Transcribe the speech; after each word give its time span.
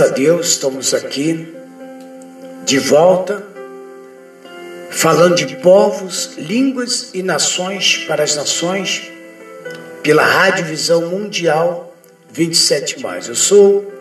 A 0.00 0.08
Deus 0.08 0.52
estamos 0.52 0.94
aqui 0.94 1.54
de 2.64 2.78
volta, 2.78 3.44
falando 4.88 5.34
de 5.34 5.56
povos, 5.56 6.38
línguas 6.38 7.10
e 7.12 7.22
nações 7.22 7.98
para 8.06 8.24
as 8.24 8.34
nações, 8.34 9.10
pela 10.02 10.24
Rádio 10.24 10.64
Visão 10.64 11.02
Mundial 11.10 11.94
27. 12.32 12.96
Eu 13.28 13.34
sou 13.34 13.92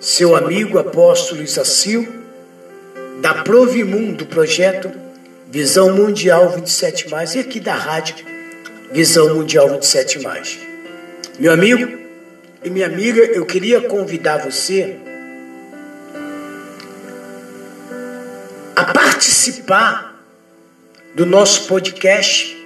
seu 0.00 0.34
amigo 0.34 0.80
apóstolo 0.80 1.42
Isacil, 1.42 2.08
da 3.20 3.34
Provimum, 3.44 4.12
do 4.14 4.26
projeto 4.26 4.90
Visão 5.48 5.94
Mundial 5.94 6.50
27, 6.50 7.06
e 7.36 7.38
aqui 7.38 7.60
da 7.60 7.74
Rádio 7.74 8.16
Visão 8.90 9.36
Mundial 9.36 9.68
27. 9.68 10.18
Meu 11.38 11.52
amigo, 11.52 12.00
e 12.64 12.68
minha 12.68 12.86
amiga, 12.86 13.20
eu 13.20 13.46
queria 13.46 13.80
convidar 13.80 14.38
você 14.38 14.96
participar 18.92 20.20
do 21.14 21.26
nosso 21.26 21.66
podcast. 21.66 22.56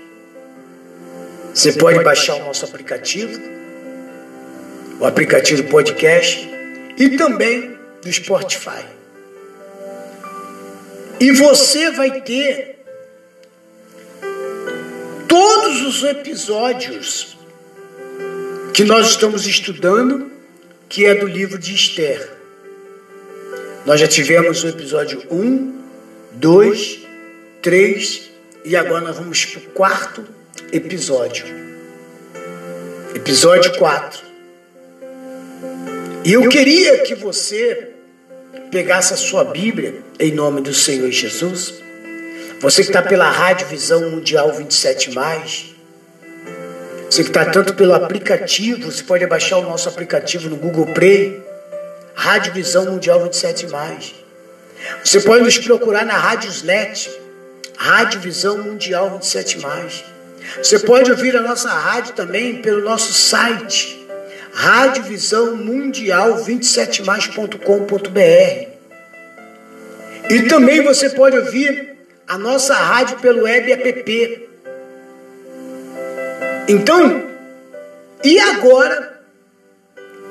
Você 1.53 1.73
pode 1.73 2.03
baixar 2.03 2.37
o 2.37 2.45
nosso 2.45 2.65
aplicativo, 2.65 3.41
o 4.99 5.07
aplicativo 5.07 5.63
do 5.63 5.69
podcast 5.69 6.49
e 6.99 7.11
também 7.17 7.79
do 8.03 8.13
Spotify. 8.13 8.85
E 11.21 11.31
você 11.33 11.91
vai 11.93 12.21
ter 12.21 12.79
todos 15.29 15.83
os 15.83 16.03
episódios 16.03 17.37
que 18.73 18.83
nós 18.83 19.11
estamos 19.11 19.47
estudando, 19.47 20.31
que 20.89 21.07
é 21.07 21.15
do 21.15 21.27
livro 21.27 21.59
de 21.59 21.75
Esther. 21.75 22.31
Nós 23.87 24.01
já 24.01 24.09
tivemos 24.09 24.65
o 24.65 24.69
episódio 24.69 25.23
1, 25.31 25.84
2, 26.35 27.01
3 27.63 28.31
e 28.65 28.77
agora 28.77 29.03
nós 29.03 29.17
vamos 29.17 29.45
para 29.45 29.61
o 29.61 29.63
quarto 29.73 30.27
episódio. 30.73 31.47
Episódio 33.15 33.77
4. 33.79 34.21
E 36.25 36.33
eu 36.33 36.49
queria 36.49 36.99
que 36.99 37.15
você 37.15 37.91
pegasse 38.71 39.13
a 39.13 39.17
sua 39.17 39.45
Bíblia 39.45 40.03
em 40.19 40.33
nome 40.33 40.61
do 40.61 40.73
Senhor 40.73 41.11
Jesus. 41.11 41.75
Você 42.61 42.83
que 42.83 42.89
está 42.89 43.03
pela 43.03 43.31
Rádio 43.31 43.67
Visão 43.69 44.11
Mundial 44.11 44.53
27 44.53 45.13
mais 45.13 45.75
você 47.15 47.23
que 47.23 47.29
está 47.29 47.45
tanto 47.45 47.75
pelo 47.75 47.95
aplicativo, 47.95 48.91
você 48.91 49.05
pode 49.05 49.25
baixar 49.29 49.59
o 49.59 49.63
nosso 49.63 49.89
aplicativo 49.89 50.49
no 50.49 50.57
Google 50.57 50.87
Play, 50.87 51.41
Rádio 52.13 52.53
Visão 52.53 52.87
Mundial 52.87 53.23
27. 53.23 53.69
Você 55.03 55.21
pode 55.21 55.45
nos 55.45 55.59
procurar 55.59 56.05
na 56.05 56.17
Rádiosnet, 56.17 57.11
Rádio 57.77 58.21
Visão 58.21 58.59
Mundial 58.59 59.19
27. 59.19 59.59
Você 60.59 60.79
pode 60.81 61.11
ouvir 61.11 61.37
a 61.37 61.43
nossa 61.43 61.71
rádio 61.71 62.13
também 62.15 62.61
pelo 62.61 62.83
nosso 62.83 63.13
site, 63.13 64.07
Rádio 64.53 65.05
Visão 65.05 65.57
Mundial 65.57 66.45
27mais.com.br. 66.45 68.69
E 70.31 70.43
também 70.43 70.83
você 70.83 71.11
pode 71.11 71.39
ouvir 71.39 71.97
a 72.27 72.39
nossa 72.39 72.75
rádio 72.75 73.19
pelo 73.19 73.43
web 73.43 73.73
app 73.73 74.45
então, 76.67 77.23
e 78.23 78.41
agora, 78.41 79.21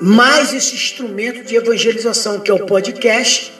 mais 0.01 0.51
esse 0.51 0.73
instrumento 0.73 1.43
de 1.43 1.55
evangelização, 1.55 2.39
que 2.39 2.49
é 2.49 2.53
o 2.53 2.65
podcast 2.65 3.53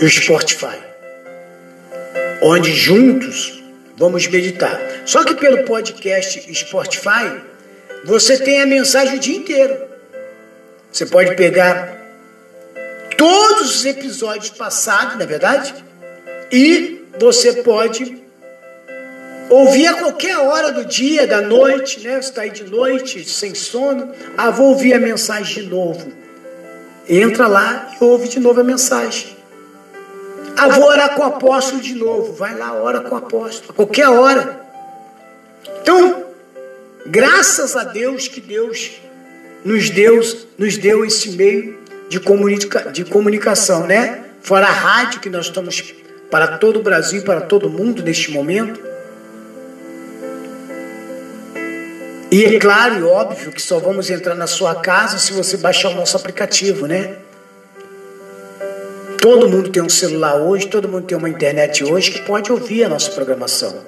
e 0.00 0.04
o 0.04 0.10
Spotify, 0.10 0.78
onde 2.40 2.72
juntos 2.72 3.62
vamos 3.96 4.26
meditar. 4.26 4.80
Só 5.04 5.24
que 5.24 5.34
pelo 5.34 5.64
podcast 5.64 6.54
Spotify, 6.54 7.40
você 8.04 8.38
tem 8.38 8.60
a 8.60 8.66
mensagem 8.66 9.16
o 9.16 9.20
dia 9.20 9.36
inteiro. 9.36 9.76
Você 10.92 11.06
pode 11.06 11.34
pegar 11.34 11.98
todos 13.16 13.76
os 13.76 13.84
episódios 13.84 14.50
passados, 14.50 15.16
na 15.16 15.24
é 15.24 15.26
verdade, 15.26 15.74
e 16.52 17.02
você 17.18 17.54
pode 17.62 18.28
Ouvir 19.50 19.86
a 19.86 19.94
qualquer 19.94 20.36
hora 20.36 20.72
do 20.72 20.84
dia, 20.84 21.26
da 21.26 21.40
noite, 21.40 22.00
né? 22.00 22.20
Você 22.20 22.28
está 22.28 22.42
aí 22.42 22.50
de 22.50 22.64
noite, 22.64 23.26
sem 23.26 23.54
sono. 23.54 24.12
Ah, 24.36 24.50
vou 24.50 24.68
ouvir 24.68 24.92
a 24.92 24.98
mensagem 24.98 25.62
de 25.64 25.70
novo. 25.70 26.12
Entra 27.08 27.46
lá 27.46 27.90
e 27.98 28.04
ouve 28.04 28.28
de 28.28 28.38
novo 28.38 28.60
a 28.60 28.64
mensagem. 28.64 29.37
Ah, 30.58 30.66
vou 30.66 30.88
orar 30.88 31.14
com 31.14 31.22
o 31.22 31.24
apóstolo 31.24 31.80
de 31.80 31.94
novo. 31.94 32.32
Vai 32.32 32.58
lá, 32.58 32.74
ora 32.74 33.00
com 33.00 33.14
o 33.14 33.18
apóstolo, 33.18 33.72
qualquer 33.72 34.08
hora. 34.08 34.60
Então, 35.80 36.24
graças 37.06 37.76
a 37.76 37.84
Deus 37.84 38.26
que 38.26 38.40
Deus 38.40 38.90
nos 39.64 39.88
deu, 39.88 40.20
nos 40.58 40.76
deu 40.76 41.04
esse 41.04 41.30
meio 41.30 41.78
de, 42.08 42.18
comunica, 42.18 42.90
de 42.90 43.04
comunicação, 43.04 43.86
né? 43.86 44.24
Fora 44.42 44.66
a 44.66 44.72
rádio 44.72 45.20
que 45.20 45.30
nós 45.30 45.46
estamos 45.46 45.94
para 46.28 46.58
todo 46.58 46.80
o 46.80 46.82
Brasil, 46.82 47.22
para 47.22 47.40
todo 47.40 47.68
o 47.68 47.70
mundo 47.70 48.02
neste 48.02 48.32
momento. 48.32 48.80
E 52.32 52.44
é 52.44 52.58
claro 52.58 52.98
e 52.98 53.02
óbvio 53.04 53.52
que 53.52 53.62
só 53.62 53.78
vamos 53.78 54.10
entrar 54.10 54.34
na 54.34 54.48
sua 54.48 54.74
casa 54.74 55.18
se 55.18 55.32
você 55.32 55.56
baixar 55.56 55.90
o 55.90 55.94
nosso 55.94 56.16
aplicativo, 56.16 56.86
né? 56.86 57.16
Todo 59.20 59.48
mundo 59.48 59.70
tem 59.70 59.82
um 59.82 59.88
celular 59.88 60.36
hoje, 60.36 60.68
todo 60.68 60.88
mundo 60.88 61.06
tem 61.06 61.16
uma 61.16 61.28
internet 61.28 61.84
hoje 61.84 62.10
que 62.10 62.22
pode 62.22 62.50
ouvir 62.50 62.84
a 62.84 62.88
nossa 62.88 63.10
programação. 63.10 63.84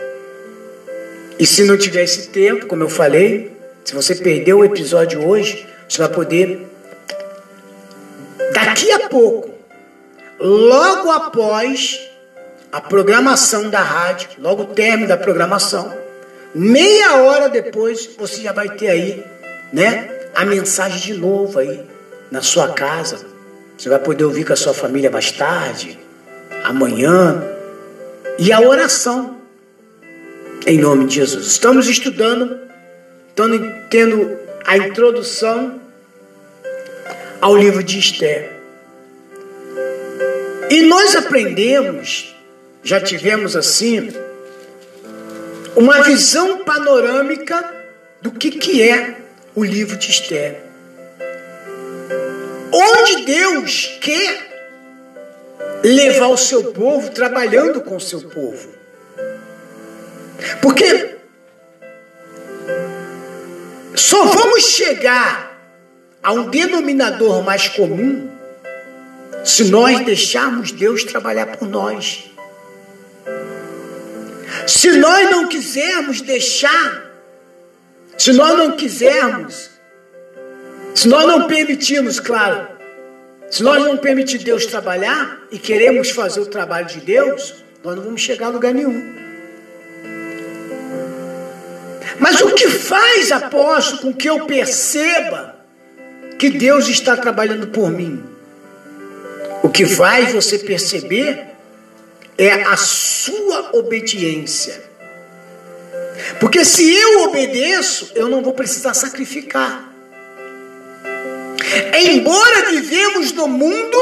E 1.39 1.47
se 1.47 1.65
não 1.65 1.79
tiver 1.79 2.05
esse 2.05 2.29
tempo, 2.29 2.67
como 2.67 2.83
eu 2.83 2.89
falei, 2.89 3.57
se 3.85 3.95
você 3.95 4.15
perdeu 4.15 4.59
o 4.59 4.65
episódio 4.65 5.27
hoje, 5.27 5.67
você 5.89 5.99
vai 5.99 6.09
poder 6.09 6.67
daqui 8.53 8.91
a 8.93 9.09
pouco, 9.09 9.51
logo 10.39 11.11
após 11.11 12.01
a 12.71 12.81
programação 12.81 13.71
da 13.71 13.81
rádio, 13.81 14.31
logo 14.39 14.65
o 14.65 14.67
término 14.67 15.09
da 15.09 15.17
programação, 15.17 16.01
Meia 16.55 17.23
hora 17.23 17.49
depois 17.49 18.11
você 18.19 18.43
já 18.43 18.53
vai 18.53 18.69
ter 18.71 18.89
aí, 18.89 19.25
né, 19.73 20.11
a 20.35 20.45
mensagem 20.45 21.01
de 21.01 21.15
novo 21.15 21.61
aí 21.61 21.87
na 22.29 22.43
sua 22.43 22.73
casa. 22.73 23.25
Você 23.81 23.89
vai 23.89 23.99
poder 23.99 24.25
ouvir 24.25 24.45
com 24.45 24.53
a 24.53 24.57
sua 24.57 24.75
família 24.75 25.11
mais 25.11 25.33
tarde, 25.33 25.99
amanhã. 26.65 27.43
E 28.39 28.53
a 28.53 28.61
oração. 28.61 29.39
Em 30.67 30.77
nome 30.77 31.07
de 31.07 31.15
Jesus. 31.15 31.47
Estamos 31.47 31.89
estudando, 31.89 32.61
estamos 33.31 33.59
tendo 33.89 34.37
a 34.67 34.77
introdução 34.77 35.81
ao 37.41 37.57
livro 37.57 37.83
de 37.83 37.99
Esther. 37.99 38.53
E 40.69 40.83
nós 40.83 41.17
aprendemos, 41.17 42.37
já 42.83 43.01
tivemos 43.01 43.57
assim, 43.57 44.13
uma 45.75 46.03
visão 46.03 46.65
panorâmica 46.65 47.65
do 48.21 48.31
que, 48.31 48.51
que 48.51 48.83
é 48.83 49.17
o 49.55 49.65
livro 49.65 49.97
de 49.97 50.11
Esther. 50.11 50.70
Onde 52.73 53.25
Deus 53.25 53.99
quer 54.01 54.51
levar 55.83 56.29
o 56.29 56.37
seu 56.37 56.73
povo 56.73 57.11
trabalhando 57.11 57.81
com 57.81 57.97
o 57.97 58.01
seu 58.01 58.21
povo. 58.23 58.69
Porque 60.63 61.17
só 63.95 64.25
vamos 64.25 64.65
chegar 64.65 65.51
a 66.23 66.33
um 66.33 66.51
denominador 66.51 67.43
mais 67.43 67.69
comum 67.69 68.31
se 69.45 69.65
nós 69.65 70.05
deixarmos 70.05 70.71
Deus 70.71 71.05
trabalhar 71.05 71.47
por 71.57 71.67
nós. 71.67 72.31
Se 74.67 74.93
nós 74.93 75.31
não 75.31 75.49
quisermos 75.49 76.21
deixar, 76.21 77.11
se 78.19 78.33
nós 78.33 78.57
não 78.57 78.77
quisermos, 78.77 79.70
se 80.95 81.09
nós 81.09 81.27
não 81.27 81.47
permitirmos, 81.47 82.21
claro, 82.21 82.69
se 83.51 83.63
nós 83.63 83.83
não 83.85 83.97
permitir 83.97 84.39
Deus 84.39 84.67
trabalhar 84.67 85.41
e 85.51 85.59
queremos 85.59 86.11
fazer 86.11 86.41
o 86.41 86.47
trabalho 86.47 86.87
de 86.87 87.01
Deus, 87.01 87.55
nós 87.83 87.97
não 87.97 88.05
vamos 88.05 88.21
chegar 88.21 88.47
a 88.47 88.51
lugar 88.51 88.73
nenhum. 88.73 89.19
Mas 92.19 92.41
o 92.43 92.55
que 92.55 92.69
faz, 92.69 93.33
apóstolo, 93.33 94.03
com 94.03 94.15
que 94.15 94.29
eu 94.29 94.47
perceba 94.47 95.57
que 96.39 96.51
Deus 96.51 96.87
está 96.87 97.17
trabalhando 97.17 97.69
por 97.69 97.91
mim? 97.91 98.23
O 99.63 99.69
que 99.69 99.87
faz 99.87 100.33
você 100.33 100.59
perceber 100.59 101.47
é 102.37 102.63
a 102.63 102.77
sua 102.77 103.71
obediência. 103.77 104.83
Porque 106.39 106.65
se 106.65 106.91
eu 106.95 107.25
obedeço, 107.25 108.13
eu 108.15 108.29
não 108.29 108.43
vou 108.43 108.53
precisar 108.53 108.95
sacrificar. 108.95 109.90
Embora 112.07 112.71
vivemos 112.71 113.33
no 113.33 113.47
mundo 113.49 113.99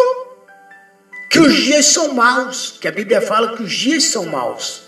que 1.30 1.38
os 1.38 1.54
dias 1.54 1.86
são 1.86 2.14
maus, 2.14 2.78
que 2.80 2.88
a 2.88 2.92
Bíblia 2.92 3.20
fala 3.20 3.56
que 3.56 3.62
os 3.62 3.72
dias 3.72 4.04
são 4.04 4.26
maus. 4.26 4.82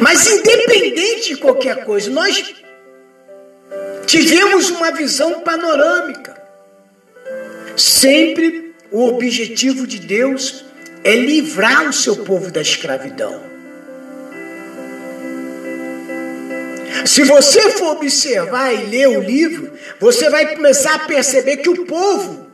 Mas 0.00 0.26
independente 0.26 1.28
de 1.28 1.36
qualquer 1.36 1.84
coisa, 1.84 2.10
nós 2.10 2.54
tivemos 4.06 4.70
uma 4.70 4.90
visão 4.90 5.40
panorâmica. 5.40 6.40
Sempre 7.76 8.74
o 8.90 9.06
objetivo 9.06 9.86
de 9.86 9.98
Deus 9.98 10.64
é 11.04 11.14
livrar 11.14 11.88
o 11.88 11.92
seu 11.92 12.16
povo 12.16 12.50
da 12.50 12.60
escravidão. 12.60 13.49
Se 17.10 17.24
você 17.24 17.72
for 17.72 17.96
observar 17.96 18.72
e 18.72 18.86
ler 18.86 19.08
o 19.08 19.20
livro, 19.20 19.76
você 19.98 20.30
vai 20.30 20.54
começar 20.54 20.94
a 20.94 20.98
perceber 21.00 21.56
que 21.56 21.68
o 21.68 21.84
povo, 21.84 22.46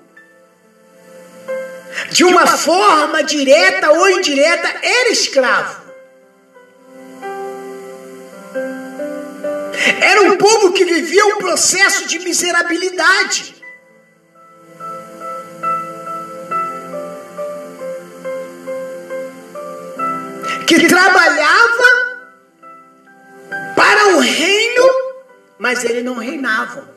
de 2.10 2.24
uma 2.24 2.46
forma 2.46 3.22
direta 3.22 3.90
ou 3.90 4.08
indireta, 4.08 4.66
era 4.82 5.10
escravo. 5.10 5.82
Era 10.00 10.22
um 10.22 10.38
povo 10.38 10.72
que 10.72 10.86
vivia 10.86 11.26
um 11.26 11.36
processo 11.36 12.06
de 12.06 12.18
miserabilidade. 12.20 13.54
que 20.66 20.88
trabalhava 20.88 22.05
mas 25.58 25.84
ele 25.84 26.02
não 26.02 26.14
reinava. 26.14 26.96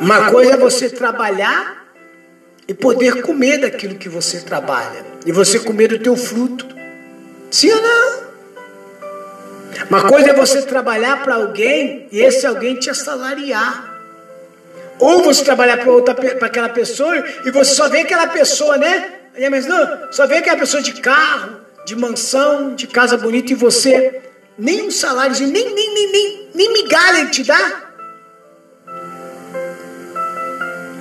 Uma 0.00 0.30
coisa 0.30 0.52
é 0.52 0.56
você 0.56 0.88
trabalhar 0.88 1.86
e 2.66 2.74
poder 2.74 3.22
comer 3.22 3.58
daquilo 3.58 3.96
que 3.96 4.08
você 4.08 4.40
trabalha. 4.40 5.04
E 5.26 5.32
você 5.32 5.58
comer 5.58 5.88
do 5.88 5.98
teu 5.98 6.16
fruto. 6.16 6.66
Sim 7.50 7.72
ou 7.72 7.82
não? 7.82 8.28
Uma 9.90 10.08
coisa 10.08 10.30
é 10.30 10.34
você 10.34 10.62
trabalhar 10.62 11.22
para 11.24 11.34
alguém 11.34 12.08
e 12.12 12.20
esse 12.20 12.46
alguém 12.46 12.76
te 12.76 12.90
assalariar. 12.90 13.96
Ou 14.98 15.22
você 15.22 15.44
trabalhar 15.44 15.78
para 15.78 15.90
outra 15.90 16.14
para 16.14 16.46
aquela 16.46 16.68
pessoa 16.68 17.16
e 17.44 17.50
você 17.50 17.74
só 17.74 17.88
vê 17.88 18.00
aquela 18.00 18.26
pessoa, 18.28 18.76
né? 18.76 19.12
Mas 19.50 19.66
não, 19.66 20.12
só 20.12 20.26
vê 20.26 20.42
que 20.42 20.50
é 20.50 20.52
a 20.52 20.56
pessoa 20.56 20.82
de 20.82 20.94
carro, 20.94 21.56
de 21.84 21.94
mansão, 21.96 22.74
de 22.74 22.86
casa 22.86 23.16
bonita 23.16 23.52
e 23.52 23.54
você 23.54 24.27
nem 24.58 24.86
um 24.86 24.90
salário, 24.90 25.34
nem, 25.46 25.74
nem, 25.74 25.94
nem, 25.94 26.12
nem, 26.12 26.50
nem 26.54 26.72
migalha 26.72 27.20
ele 27.20 27.30
te 27.30 27.44
dá. 27.44 27.92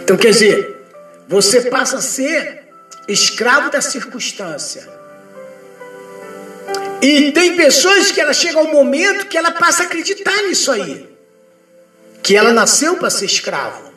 Então 0.01 0.15
quer 0.15 0.31
dizer, 0.31 0.85
você 1.27 1.61
passa 1.61 1.97
a 1.97 2.01
ser 2.01 2.65
escravo 3.07 3.69
da 3.71 3.81
circunstância. 3.81 4.87
E 7.01 7.31
tem 7.31 7.55
pessoas 7.55 8.11
que 8.11 8.19
ela 8.19 8.33
chega 8.33 8.59
ao 8.59 8.67
momento 8.67 9.27
que 9.27 9.37
ela 9.37 9.51
passa 9.51 9.83
a 9.83 9.85
acreditar 9.85 10.43
nisso 10.43 10.71
aí. 10.71 11.09
Que 12.23 12.35
ela 12.35 12.51
nasceu 12.51 12.97
para 12.97 13.09
ser 13.09 13.25
escravo 13.25 13.87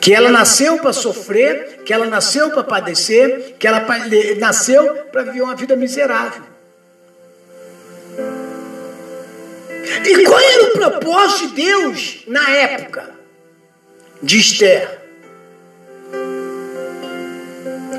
que 0.00 0.14
ela 0.14 0.30
nasceu 0.30 0.78
para 0.78 0.92
sofrer, 0.92 1.82
que 1.84 1.92
ela 1.92 2.06
nasceu 2.06 2.50
para 2.50 2.64
padecer, 2.64 3.56
que 3.58 3.66
ela 3.66 3.84
nasceu 4.38 4.94
para 5.12 5.22
viver 5.22 5.42
uma 5.42 5.54
vida 5.54 5.76
miserável. 5.76 6.42
E 10.04 10.24
qual 10.24 10.40
era 10.40 10.64
o 10.64 10.70
propósito 10.72 11.48
de 11.48 11.54
Deus 11.62 12.24
na 12.26 12.50
época 12.50 13.10
de 14.22 14.38
Esther? 14.38 14.98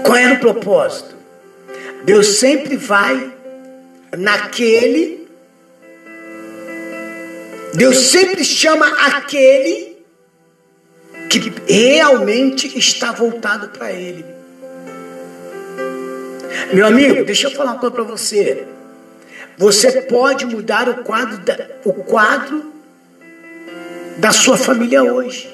Qual 0.03 0.17
era 0.17 0.35
o 0.35 0.39
propósito? 0.39 1.15
Deus 2.03 2.39
sempre 2.39 2.77
vai 2.77 3.31
naquele. 4.17 5.27
Deus 7.73 7.97
sempre 7.97 8.43
chama 8.43 8.87
aquele 8.87 9.97
que 11.29 11.53
realmente 11.71 12.77
está 12.77 13.11
voltado 13.11 13.69
para 13.69 13.91
Ele. 13.91 14.25
Meu 16.73 16.87
amigo, 16.87 17.23
deixa 17.23 17.47
eu 17.47 17.51
falar 17.51 17.73
uma 17.73 17.79
coisa 17.79 17.95
para 17.95 18.03
você. 18.03 18.67
Você 19.59 20.03
pode 20.03 20.45
mudar 20.45 20.87
o 20.87 21.03
quadro, 21.03 21.37
da, 21.39 21.67
o 21.83 21.91
quadro 21.91 22.71
da 24.17 24.31
sua 24.31 24.55
família 24.55 25.03
hoje. 25.03 25.53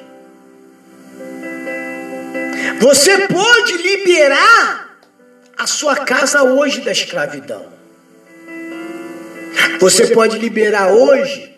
Você 2.79 3.27
pode 3.27 3.73
liberar 3.77 4.95
a 5.57 5.65
sua 5.65 5.95
casa 5.95 6.43
hoje 6.43 6.81
da 6.81 6.91
escravidão. 6.91 7.65
Você 9.79 10.05
pode 10.13 10.37
liberar 10.37 10.91
hoje 10.93 11.57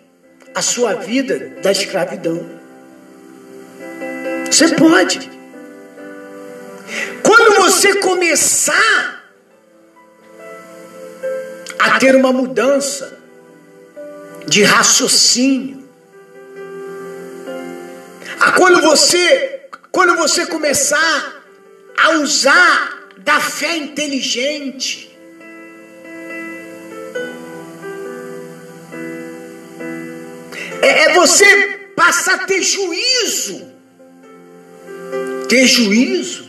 a 0.56 0.62
sua 0.62 0.94
vida 0.94 1.52
da 1.62 1.74
escravidão. 1.74 2.50
Você 4.50 4.70
pode. 4.70 5.30
Quando 7.22 7.56
você 7.58 7.96
começar 7.96 9.17
a 11.80 12.00
ter 12.00 12.16
uma 12.16 12.32
mudança 12.32 13.18
de 14.48 14.64
raciocínio, 14.64 15.88
a 18.40 18.52
quando 18.54 18.82
você 18.82 19.54
quando 19.92 20.16
você 20.16 20.46
começar 20.46 21.44
a 21.98 22.12
usar 22.20 23.10
da 23.18 23.40
fé 23.40 23.78
inteligente, 23.78 25.18
é, 30.82 31.06
é 31.06 31.14
você 31.14 31.46
passar 31.96 32.36
a 32.36 32.46
ter 32.46 32.62
juízo. 32.62 33.72
Ter 35.50 35.66
juízo. 35.66 36.48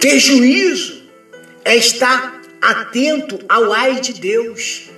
Ter 0.00 0.18
juízo 0.18 1.01
é 1.64 1.76
estar 1.76 2.40
atento 2.60 3.38
ao 3.48 3.72
ai 3.72 4.00
de 4.00 4.14
Deus. 4.14 4.88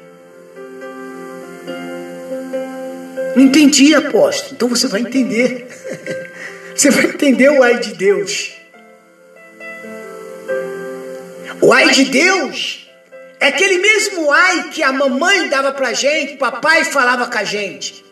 Não 3.35 3.43
entendi, 3.43 3.95
apóstolo. 3.95 4.55
Então 4.55 4.69
você 4.69 4.87
vai 4.87 5.01
entender. 5.01 5.67
Você 6.75 6.91
vai 6.91 7.05
entender 7.05 7.49
o 7.51 7.63
ai 7.63 7.79
de 7.79 7.95
Deus. 7.95 8.53
O 11.61 11.73
ai 11.73 11.91
de 11.91 12.07
Deus 12.07 12.91
é 13.39 13.47
aquele 13.47 13.79
mesmo 13.79 14.33
ai 14.33 14.71
que 14.71 14.83
a 14.83 14.93
mamãe 14.93 15.49
dava 15.49 15.71
pra 15.71 15.93
gente, 15.93 16.35
o 16.35 16.39
papai 16.39 16.85
falava 16.85 17.29
com 17.29 17.39
a 17.39 17.45
gente. 17.45 18.05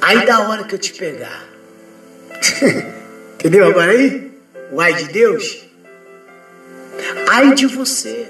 Aí 0.00 0.24
da 0.24 0.48
hora 0.48 0.62
que 0.62 0.74
eu 0.74 0.78
te 0.78 0.92
pegar. 0.92 1.44
Entendeu 3.34 3.66
agora 3.66 3.90
aí? 3.90 4.30
O 4.70 4.80
ai 4.80 4.94
de 4.94 5.04
Deus? 5.06 5.69
Ai 7.32 7.54
de 7.54 7.64
você. 7.66 8.26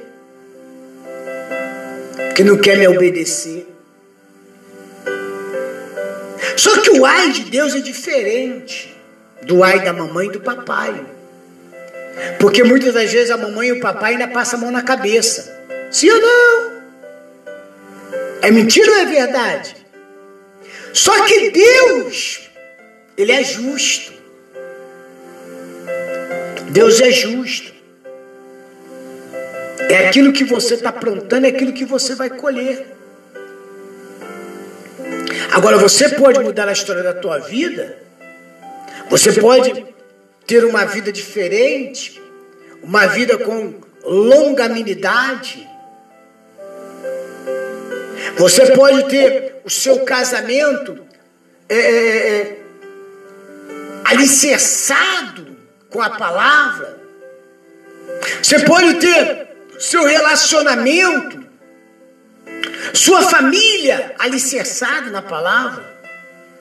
Que 2.37 2.45
não 2.45 2.59
quer 2.59 2.77
me 2.77 2.87
obedecer. 2.87 3.67
Só 6.55 6.83
que 6.83 6.91
o 6.91 7.07
ai 7.07 7.33
de 7.33 7.45
Deus 7.45 7.75
é 7.75 7.81
diferente 7.81 8.95
do 9.41 9.65
ai 9.65 9.83
da 9.83 9.95
mamãe 9.95 10.27
e 10.27 10.33
do 10.33 10.41
papai. 10.41 11.03
Porque 12.39 12.63
muitas 12.63 12.93
das 12.93 13.11
vezes 13.11 13.31
a 13.31 13.39
mamãe 13.39 13.69
e 13.69 13.73
o 13.73 13.81
papai 13.81 14.13
ainda 14.13 14.29
passam 14.29 14.59
a 14.59 14.63
mão 14.65 14.71
na 14.71 14.83
cabeça. 14.83 15.51
Sim 15.91 16.11
ou 16.11 16.21
não? 16.21 16.83
É 18.43 18.51
mentira 18.51 18.91
ou 18.91 18.99
é 18.99 19.07
verdade? 19.07 19.77
Só 20.93 21.25
que 21.25 21.49
Deus, 21.49 22.51
Ele 23.17 23.33
é 23.33 23.43
justo. 23.43 24.13
Deus 26.69 27.01
é 27.01 27.11
justo. 27.11 27.80
É 29.89 30.09
aquilo 30.09 30.33
que 30.33 30.45
você 30.45 30.75
está 30.75 30.93
plantando, 30.93 31.45
é 31.45 31.49
aquilo 31.49 31.73
que 31.73 31.85
você 31.85 32.15
vai 32.15 32.31
colher. 32.31 32.87
Agora, 35.53 35.79
você 35.79 36.09
pode 36.11 36.39
mudar 36.41 36.69
a 36.69 36.73
história 36.73 37.03
da 37.03 37.15
tua 37.15 37.39
vida, 37.39 37.99
você 39.09 39.33
pode 39.41 39.85
ter 40.47 40.65
uma 40.65 40.85
vida 40.85 41.11
diferente, 41.11 42.21
uma 42.83 43.07
vida 43.07 43.37
com 43.39 43.75
longanimidade. 44.05 45.69
Você 48.37 48.73
pode 48.73 49.09
ter 49.09 49.61
o 49.65 49.71
seu 49.71 50.01
casamento 50.01 50.99
é, 51.69 51.77
é, 51.77 52.27
é, 52.29 52.59
alicerçado 54.05 55.57
com 55.89 56.01
a 56.01 56.11
palavra. 56.11 56.99
Você 58.43 58.59
pode 58.61 58.95
ter 58.95 59.50
seu 59.81 60.05
relacionamento, 60.05 61.43
sua 62.93 63.23
família 63.23 64.15
alicerçado 64.19 65.11
na 65.11 65.23
palavra, 65.23 65.83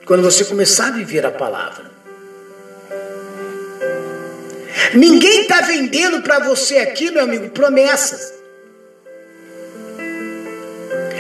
quando 0.06 0.24
você 0.24 0.46
começar 0.46 0.88
a 0.88 0.92
viver 0.92 1.26
a 1.26 1.32
palavra. 1.32 1.92
Ninguém 4.94 5.42
está 5.42 5.62
vendendo 5.62 6.22
para 6.22 6.40
você 6.40 6.78
aqui, 6.80 7.12
meu 7.12 7.24
amigo, 7.24 7.50
promessas. 7.50 8.34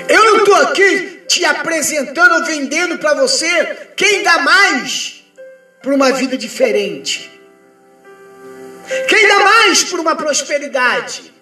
Eu 0.08 0.26
não 0.26 0.38
estou 0.38 0.56
aqui 0.56 1.24
te 1.28 1.44
apresentando 1.44 2.36
ou 2.36 2.46
vendendo 2.46 2.98
para 2.98 3.14
você 3.14 3.90
quem 3.96 4.24
dá 4.24 4.40
mais 4.40 5.24
para 5.82 5.94
uma 5.94 6.12
vida 6.14 6.38
diferente. 6.38 7.30
Quem 9.08 9.28
dá 9.28 9.40
mais 9.40 9.84
por 9.84 10.00
uma 10.00 10.16
prosperidade? 10.16 11.39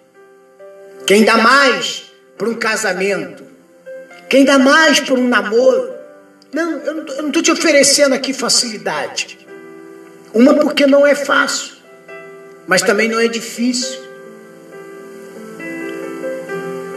Quem 1.08 1.24
dá 1.24 1.38
mais 1.38 2.02
por 2.36 2.50
um 2.50 2.54
casamento? 2.54 3.42
Quem 4.28 4.44
dá 4.44 4.58
mais 4.58 5.00
por 5.00 5.18
um 5.18 5.26
namoro? 5.26 5.90
Não, 6.52 6.70
eu 6.80 6.94
não 6.96 7.28
estou 7.28 7.42
te 7.42 7.50
oferecendo 7.50 8.14
aqui 8.14 8.34
facilidade. 8.34 9.38
Uma 10.34 10.52
porque 10.52 10.86
não 10.86 11.06
é 11.06 11.14
fácil, 11.14 11.76
mas 12.66 12.82
também 12.82 13.08
não 13.08 13.18
é 13.18 13.26
difícil. 13.26 13.98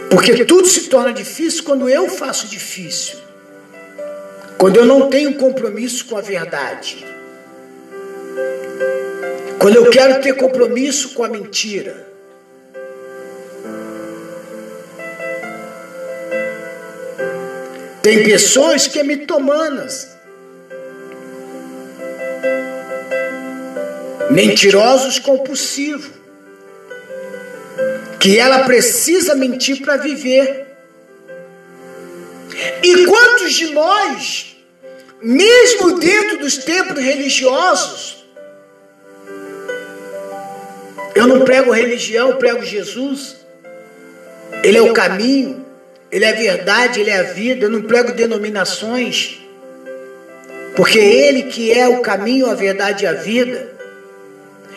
Porque 0.09 0.43
tudo 0.43 0.67
se 0.67 0.89
torna 0.89 1.13
difícil 1.13 1.63
quando 1.63 1.87
eu 1.87 2.09
faço 2.09 2.49
difícil. 2.49 3.17
Quando 4.57 4.75
eu 4.75 4.85
não 4.85 5.09
tenho 5.09 5.35
compromisso 5.35 6.03
com 6.03 6.17
a 6.17 6.21
verdade. 6.21 7.05
Quando 9.57 9.77
eu 9.77 9.89
quero 9.89 10.21
ter 10.21 10.33
compromisso 10.33 11.13
com 11.13 11.23
a 11.23 11.29
mentira. 11.29 12.10
Tem 18.01 18.23
pessoas 18.23 18.87
que 18.87 18.99
é 18.99 19.03
mitomanas. 19.03 20.09
Mentirosos 24.29 25.19
compulsivos. 25.19 26.11
Que 28.19 28.39
ela 28.39 28.63
precisa 28.63 29.35
mentir 29.35 29.81
para 29.81 29.97
viver. 29.97 30.67
E 32.83 33.05
quantos 33.05 33.53
de 33.53 33.67
nós, 33.67 34.55
mesmo 35.21 35.99
dentro 35.99 36.39
dos 36.39 36.57
templos 36.57 37.03
religiosos, 37.03 38.25
eu 41.15 41.27
não 41.27 41.41
prego 41.41 41.71
religião, 41.71 42.29
eu 42.29 42.37
prego 42.37 42.63
Jesus. 42.63 43.37
Ele 44.63 44.77
é 44.77 44.81
o 44.81 44.93
caminho, 44.93 45.60
ele 46.11 46.25
é 46.25 46.29
a 46.29 46.33
verdade, 46.33 46.99
ele 46.99 47.09
é 47.09 47.17
a 47.17 47.23
vida. 47.23 47.65
Eu 47.65 47.69
não 47.69 47.83
prego 47.83 48.11
denominações. 48.11 49.39
Porque 50.75 50.99
ele 50.99 51.43
que 51.43 51.71
é 51.71 51.87
o 51.87 52.01
caminho, 52.01 52.49
a 52.49 52.53
verdade 52.53 53.05
e 53.05 53.07
a 53.07 53.13
vida. 53.13 53.71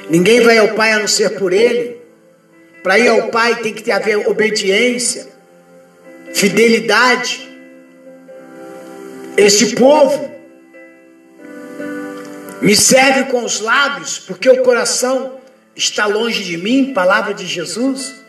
Ninguém 0.08 0.40
vai 0.40 0.58
ao 0.58 0.74
Pai 0.74 0.92
a 0.92 0.98
não 0.98 1.08
ser 1.08 1.30
por 1.30 1.52
ele. 1.52 1.96
Para 2.82 2.98
ir 2.98 3.08
ao 3.08 3.28
Pai 3.28 3.56
tem 3.56 3.72
que 3.72 3.82
ter 3.82 3.92
haver 3.92 4.28
obediência, 4.28 5.26
fidelidade. 6.34 7.48
Este 9.36 9.74
povo 9.74 10.30
me 12.60 12.76
serve 12.76 13.24
com 13.24 13.44
os 13.44 13.60
lábios, 13.60 14.18
porque 14.18 14.48
o 14.48 14.62
coração 14.62 15.38
está 15.74 16.06
longe 16.06 16.44
de 16.44 16.56
mim, 16.56 16.92
palavra 16.92 17.34
de 17.34 17.46
Jesus. 17.46 18.23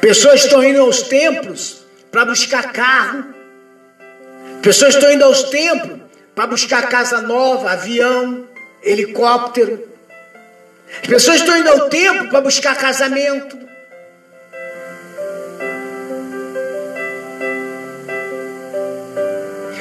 Pessoas 0.00 0.44
estão 0.44 0.62
indo 0.62 0.80
aos 0.80 1.02
templos 1.02 1.84
para 2.10 2.24
buscar 2.24 2.72
carro. 2.72 3.34
Pessoas 4.62 4.94
estão 4.94 5.12
indo 5.12 5.24
aos 5.24 5.44
templos 5.44 6.00
para 6.34 6.46
buscar 6.46 6.88
casa 6.88 7.22
nova, 7.22 7.72
avião, 7.72 8.46
helicóptero. 8.82 9.88
As 11.02 11.06
pessoas 11.06 11.36
estão 11.36 11.56
indo 11.56 11.68
ao 11.68 11.88
templo 11.88 12.28
para 12.28 12.40
buscar 12.40 12.76
casamento. 12.76 13.58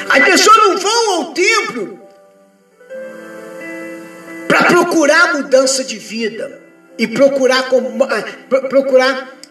As 0.09 0.23
pessoas 0.23 0.57
não 0.57 0.77
vão 0.77 1.13
ao 1.13 1.33
templo 1.33 2.07
para 4.47 4.63
procurar 4.63 5.33
mudança 5.33 5.83
de 5.83 5.97
vida 5.97 6.61
e 6.97 7.05
procurar, 7.05 7.63
procurar 8.69 9.09
é, 9.09 9.19
é, 9.19 9.44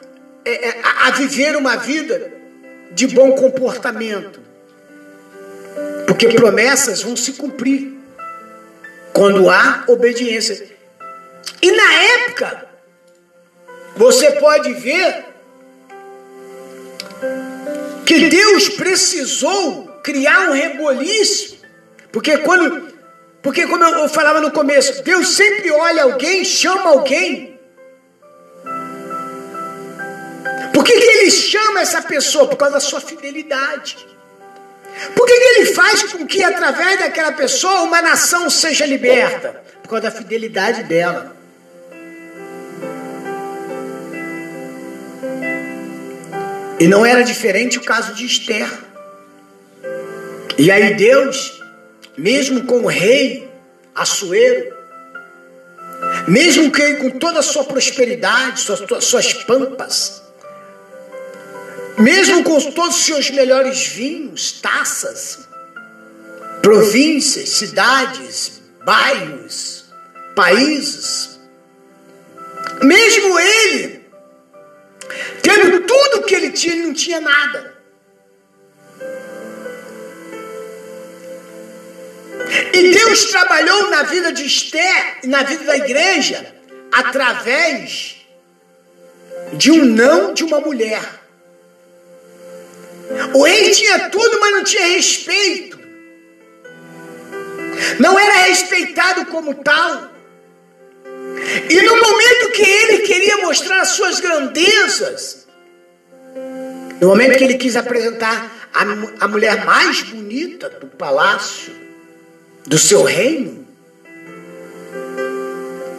a 0.83 1.11
viver 1.13 1.57
uma 1.57 1.77
vida 1.77 2.33
de 2.93 3.07
bom 3.09 3.33
comportamento. 3.33 4.41
Porque 6.07 6.29
promessas 6.29 7.03
vão 7.03 7.17
se 7.17 7.33
cumprir 7.33 7.93
quando 9.13 9.49
há 9.49 9.85
obediência. 9.89 10.69
E 11.63 11.71
na 11.73 11.95
época, 11.95 12.67
você 13.97 14.33
pode 14.33 14.73
ver 14.75 15.25
que 18.05 18.29
Deus 18.29 18.69
precisou 18.69 19.89
criar 20.03 20.51
um 20.51 20.53
reboliço, 20.53 21.57
porque 22.13 22.37
quando, 22.39 22.93
porque 23.43 23.67
como 23.67 23.83
eu 23.83 24.09
falava 24.09 24.41
no 24.41 24.51
começo, 24.51 25.03
Deus 25.03 25.29
sempre 25.29 25.71
olha 25.71 26.03
alguém, 26.03 26.45
chama 26.45 26.91
alguém 26.91 27.54
Que, 30.85 31.01
que 31.01 31.19
ele 31.19 31.31
chama 31.31 31.81
essa 31.81 32.03
pessoa? 32.03 32.47
Por 32.47 32.57
causa 32.57 32.75
da 32.75 32.81
sua 32.81 33.01
fidelidade. 33.01 33.97
Por 35.17 35.27
que, 35.27 35.41
que 35.41 35.61
ele 35.61 35.67
faz 35.75 36.03
com 36.05 36.27
que, 36.27 36.43
através 36.45 37.01
daquela 37.01 37.33
pessoa, 37.33 37.83
uma 37.83 38.01
nação 38.01 38.49
seja 38.49 38.87
liberta? 38.87 39.63
Por 39.83 39.89
causa 39.89 40.05
da 40.05 40.11
fidelidade 40.11 40.85
dela. 40.85 41.35
E 46.79 46.87
não 46.87 47.05
era 47.05 47.23
diferente 47.23 47.79
o 47.79 47.83
caso 47.83 48.15
de 48.15 48.27
Esther. 48.27 48.69
E 50.59 50.71
aí 50.71 50.95
Deus, 50.95 51.61
mesmo 52.17 52.65
com 52.65 52.83
o 52.83 52.87
rei 52.87 53.49
Assuero, 53.95 54.75
mesmo 56.27 56.71
que 56.71 56.97
com 56.97 57.11
toda 57.11 57.41
a 57.41 57.43
sua 57.43 57.65
prosperidade, 57.65 58.61
suas, 58.61 59.05
suas 59.05 59.33
pampas, 59.33 60.24
mesmo 61.99 62.43
com 62.43 62.61
todos 62.73 62.97
os 62.97 63.05
seus 63.05 63.31
melhores 63.31 63.87
vinhos, 63.87 64.53
taças, 64.53 65.49
províncias, 66.63 67.51
cidades, 67.51 68.63
bairros, 68.85 69.85
países, 70.35 71.39
mesmo 72.83 73.39
ele, 73.39 74.05
tendo 75.43 75.81
tudo 75.87 76.25
que 76.25 76.35
ele 76.35 76.51
tinha, 76.51 76.75
ele 76.75 76.87
não 76.87 76.95
tinha 76.95 77.21
nada. 77.21 77.75
E 82.73 82.93
Deus 82.93 83.25
trabalhou 83.27 83.91
na 83.91 84.03
vida 84.03 84.33
de 84.33 84.45
Esther 84.45 85.19
e 85.23 85.27
na 85.27 85.43
vida 85.43 85.65
da 85.65 85.77
igreja 85.77 86.55
através 86.93 88.17
de 89.53 89.71
um 89.71 89.85
não 89.85 90.35
de 90.35 90.45
uma 90.45 90.61
mulher. 90.61 91.24
O 93.35 93.45
rei 93.45 93.71
tinha 93.71 94.09
tudo, 94.11 94.41
mas 94.41 94.53
não 94.53 94.65
tinha 94.65 94.87
respeito. 94.87 95.79
Não 97.99 98.19
era 98.19 98.45
respeitado 98.45 99.27
como 99.27 99.55
tal. 99.55 100.11
E 101.69 101.83
no 101.83 101.97
momento 101.97 102.53
que 102.53 102.63
ele 102.63 102.99
queria 102.99 103.39
mostrar 103.39 103.81
as 103.81 103.89
suas 103.89 104.21
grandezas, 104.21 105.47
no 107.01 107.09
momento 107.09 107.37
que 107.37 107.45
ele 107.45 107.55
quis 107.55 107.77
apresentar 107.77 108.69
a, 108.73 109.25
a 109.25 109.29
mulher 109.29 109.65
mais 109.65 110.03
bonita 110.03 110.71
do 110.71 110.87
palácio, 110.87 111.73
do 112.67 112.79
seu 112.79 113.03
reino, 113.03 113.65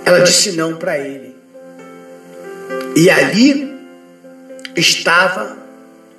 Ela 0.06 0.20
disse 0.20 0.52
não 0.52 0.78
para 0.78 1.00
ele. 1.00 1.36
E 2.96 3.10
ali 3.10 3.76
estava 4.76 5.65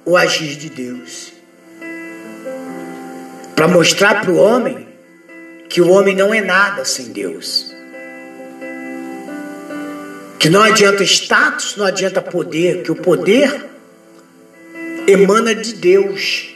o 0.07 0.17
agir 0.17 0.57
de 0.57 0.71
Deus 0.71 1.33
para 3.57 3.67
mostrar 3.67 4.21
para 4.21 4.31
o 4.31 4.37
homem 4.37 4.87
que 5.69 5.81
o 5.81 5.89
homem 5.91 6.15
não 6.15 6.33
é 6.33 6.41
nada 6.41 6.85
sem 6.85 7.07
Deus. 7.07 7.75
Que 10.39 10.49
não 10.49 10.63
adianta 10.63 11.03
status, 11.03 11.75
não 11.77 11.87
adianta 11.87 12.23
poder, 12.23 12.83
que 12.83 12.93
o 12.93 12.95
poder 12.95 13.67
emana 15.09 15.55
de 15.55 15.75
Deus. 15.75 16.55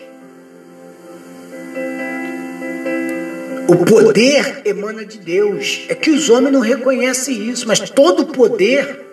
O 3.67 3.85
poder 3.85 4.63
emana 4.65 5.05
de 5.05 5.19
Deus. 5.19 5.87
É 5.89 5.95
que 5.95 6.11
os 6.11 6.29
homens 6.29 6.53
não 6.53 6.61
reconhecem 6.61 7.49
isso, 7.49 7.67
mas 7.67 7.81
todo 7.91 8.27
poder 8.27 9.07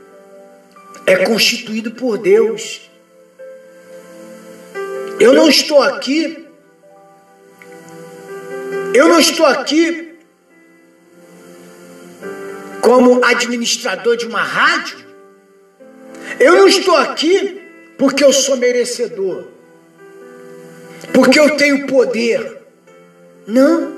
é 1.05 1.15
constituído 1.25 1.91
por 1.91 2.17
Deus. 2.17 2.86
Eu 5.19 5.33
não 5.33 5.49
estou 5.49 5.81
aqui. 5.81 6.45
Eu 8.93 9.07
não 9.07 9.19
estou 9.19 9.45
aqui 9.45 10.15
como 12.81 13.23
administrador 13.25 14.15
de 14.15 14.25
uma 14.25 14.41
rádio. 14.41 14.97
Eu 16.39 16.55
não 16.55 16.67
estou 16.67 16.95
aqui 16.95 17.61
porque 17.97 18.23
eu 18.23 18.31
sou 18.31 18.57
merecedor. 18.57 19.47
Porque 21.13 21.39
eu 21.39 21.57
tenho 21.57 21.87
poder. 21.87 22.59
Não. 23.47 23.97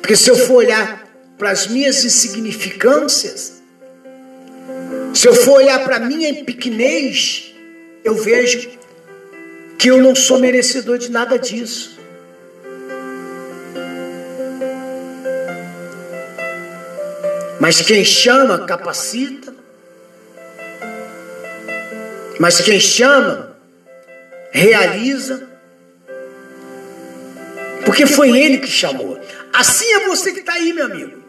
Porque 0.00 0.16
se 0.16 0.30
eu 0.30 0.36
for 0.36 0.56
olhar 0.56 1.06
para 1.36 1.50
as 1.50 1.66
minhas 1.66 2.04
insignificâncias, 2.04 3.62
se 5.12 5.28
eu 5.28 5.34
for 5.34 5.58
olhar 5.58 5.84
para 5.84 5.96
a 5.96 6.00
minha 6.00 6.44
pequenez, 6.44 7.54
eu 8.02 8.14
vejo 8.14 8.70
que 9.78 9.88
eu 9.88 10.00
não 10.00 10.14
sou 10.14 10.38
merecedor 10.38 10.98
de 10.98 11.10
nada 11.10 11.38
disso. 11.38 11.96
Mas 17.60 17.80
quem 17.80 18.04
chama, 18.04 18.66
capacita. 18.66 19.54
Mas 22.38 22.60
quem 22.60 22.78
chama, 22.78 23.56
realiza. 24.50 25.48
Porque 27.84 28.06
foi 28.06 28.38
ele 28.38 28.58
que 28.58 28.68
chamou. 28.68 29.18
Assim 29.52 29.90
é 29.94 30.06
você 30.06 30.32
que 30.32 30.40
está 30.40 30.54
aí, 30.54 30.72
meu 30.72 30.84
amigo. 30.84 31.24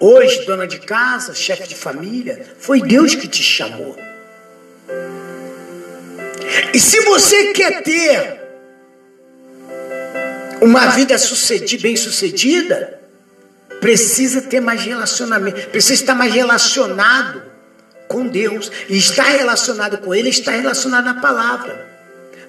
Hoje, 0.00 0.44
dona 0.46 0.66
de 0.66 0.78
casa, 0.78 1.34
chefe 1.34 1.66
de 1.66 1.74
família, 1.74 2.46
foi 2.58 2.80
Deus 2.80 3.14
que 3.14 3.26
te 3.26 3.42
chamou. 3.42 3.96
E 6.72 6.78
se 6.80 7.00
você 7.00 7.52
quer 7.52 7.82
ter 7.82 8.40
uma 10.60 10.88
vida 10.88 11.16
sucedida, 11.18 11.82
bem 11.82 11.96
sucedida, 11.96 13.00
precisa 13.80 14.42
ter 14.42 14.60
mais 14.60 14.82
relacionamento, 14.82 15.68
precisa 15.68 15.94
estar 15.94 16.14
mais 16.14 16.32
relacionado 16.32 17.42
com 18.08 18.26
Deus. 18.26 18.70
E 18.88 18.96
estar 18.96 19.24
relacionado 19.24 19.98
com 19.98 20.14
Ele 20.14 20.30
está 20.30 20.52
relacionado 20.52 21.08
à 21.08 21.14
palavra. 21.14 21.86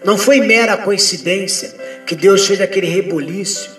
Não 0.04 0.18
foi 0.18 0.40
mera 0.40 0.78
coincidência 0.78 1.76
que 2.06 2.16
Deus 2.16 2.48
fez 2.48 2.62
aquele 2.62 2.88
reboliço. 2.88 3.78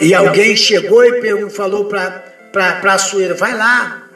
E 0.00 0.14
alguém 0.14 0.56
chegou 0.56 1.04
e 1.04 1.50
falou 1.50 1.86
para 1.86 2.80
a 2.82 2.98
Sueira: 2.98 3.34
vai 3.34 3.56
lá, 3.56 4.08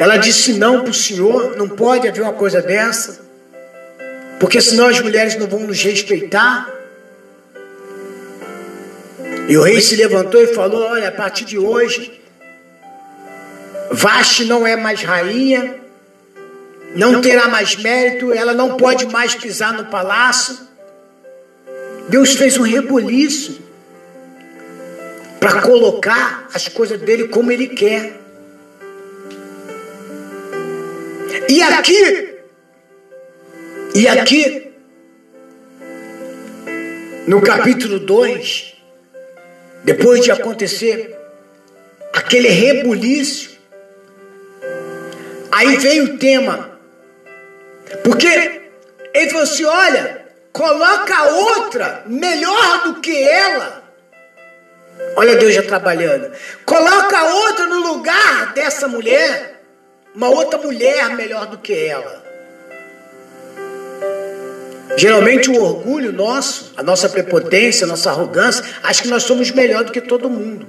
ela 0.00 0.16
disse 0.16 0.54
não 0.54 0.80
para 0.80 0.92
o 0.92 0.94
senhor, 0.94 1.58
não 1.58 1.68
pode 1.68 2.08
haver 2.08 2.22
uma 2.22 2.32
coisa 2.32 2.62
dessa, 2.62 3.20
porque 4.40 4.58
senão 4.58 4.88
as 4.88 4.98
mulheres 4.98 5.36
não 5.36 5.46
vão 5.46 5.60
nos 5.60 5.82
respeitar. 5.82 6.72
E 9.46 9.58
o 9.58 9.62
rei 9.62 9.78
se 9.82 9.96
levantou 9.96 10.42
e 10.42 10.54
falou: 10.54 10.84
Olha, 10.84 11.08
a 11.08 11.12
partir 11.12 11.44
de 11.44 11.58
hoje, 11.58 12.18
Vaste 13.90 14.46
não 14.46 14.66
é 14.66 14.74
mais 14.74 15.02
rainha, 15.02 15.78
não 16.96 17.20
terá 17.20 17.46
mais 17.48 17.76
mérito, 17.76 18.32
ela 18.32 18.54
não 18.54 18.78
pode 18.78 19.04
mais 19.04 19.34
pisar 19.34 19.74
no 19.74 19.84
palácio. 19.84 20.56
Deus 22.08 22.32
fez 22.36 22.56
um 22.56 22.62
reboliço 22.62 23.60
para 25.38 25.60
colocar 25.60 26.48
as 26.54 26.68
coisas 26.68 26.98
dele 26.98 27.28
como 27.28 27.52
ele 27.52 27.68
quer. 27.68 28.19
E 31.48 31.62
aqui, 31.62 32.38
e 33.94 34.08
aqui, 34.08 34.72
no 37.26 37.40
capítulo 37.40 38.00
2, 38.00 38.74
depois 39.84 40.24
de 40.24 40.32
acontecer 40.32 41.16
aquele 42.12 42.48
rebuliço, 42.48 43.56
aí 45.52 45.76
vem 45.76 46.00
o 46.02 46.18
tema, 46.18 46.78
porque 48.02 48.62
ele 49.14 49.30
falou 49.30 49.44
assim: 49.44 49.64
olha, 49.64 50.26
coloca 50.52 51.24
outra 51.32 52.02
melhor 52.06 52.82
do 52.84 53.00
que 53.00 53.16
ela. 53.22 53.84
Olha 55.16 55.36
Deus 55.36 55.54
já 55.54 55.62
trabalhando. 55.62 56.32
Coloca 56.64 57.24
outra 57.24 57.66
no 57.66 57.80
lugar 57.92 58.52
dessa 58.52 58.88
mulher 58.88 59.59
uma 60.14 60.28
outra 60.28 60.58
mulher 60.58 61.10
melhor 61.16 61.46
do 61.46 61.58
que 61.58 61.72
ela. 61.72 62.20
Geralmente 64.96 65.48
o 65.48 65.62
orgulho 65.62 66.12
nosso, 66.12 66.72
a 66.76 66.82
nossa 66.82 67.08
prepotência, 67.08 67.84
a 67.84 67.88
nossa 67.88 68.10
arrogância, 68.10 68.64
acha 68.82 69.02
que 69.02 69.08
nós 69.08 69.22
somos 69.22 69.50
melhor 69.50 69.84
do 69.84 69.92
que 69.92 70.00
todo 70.00 70.28
mundo. 70.28 70.66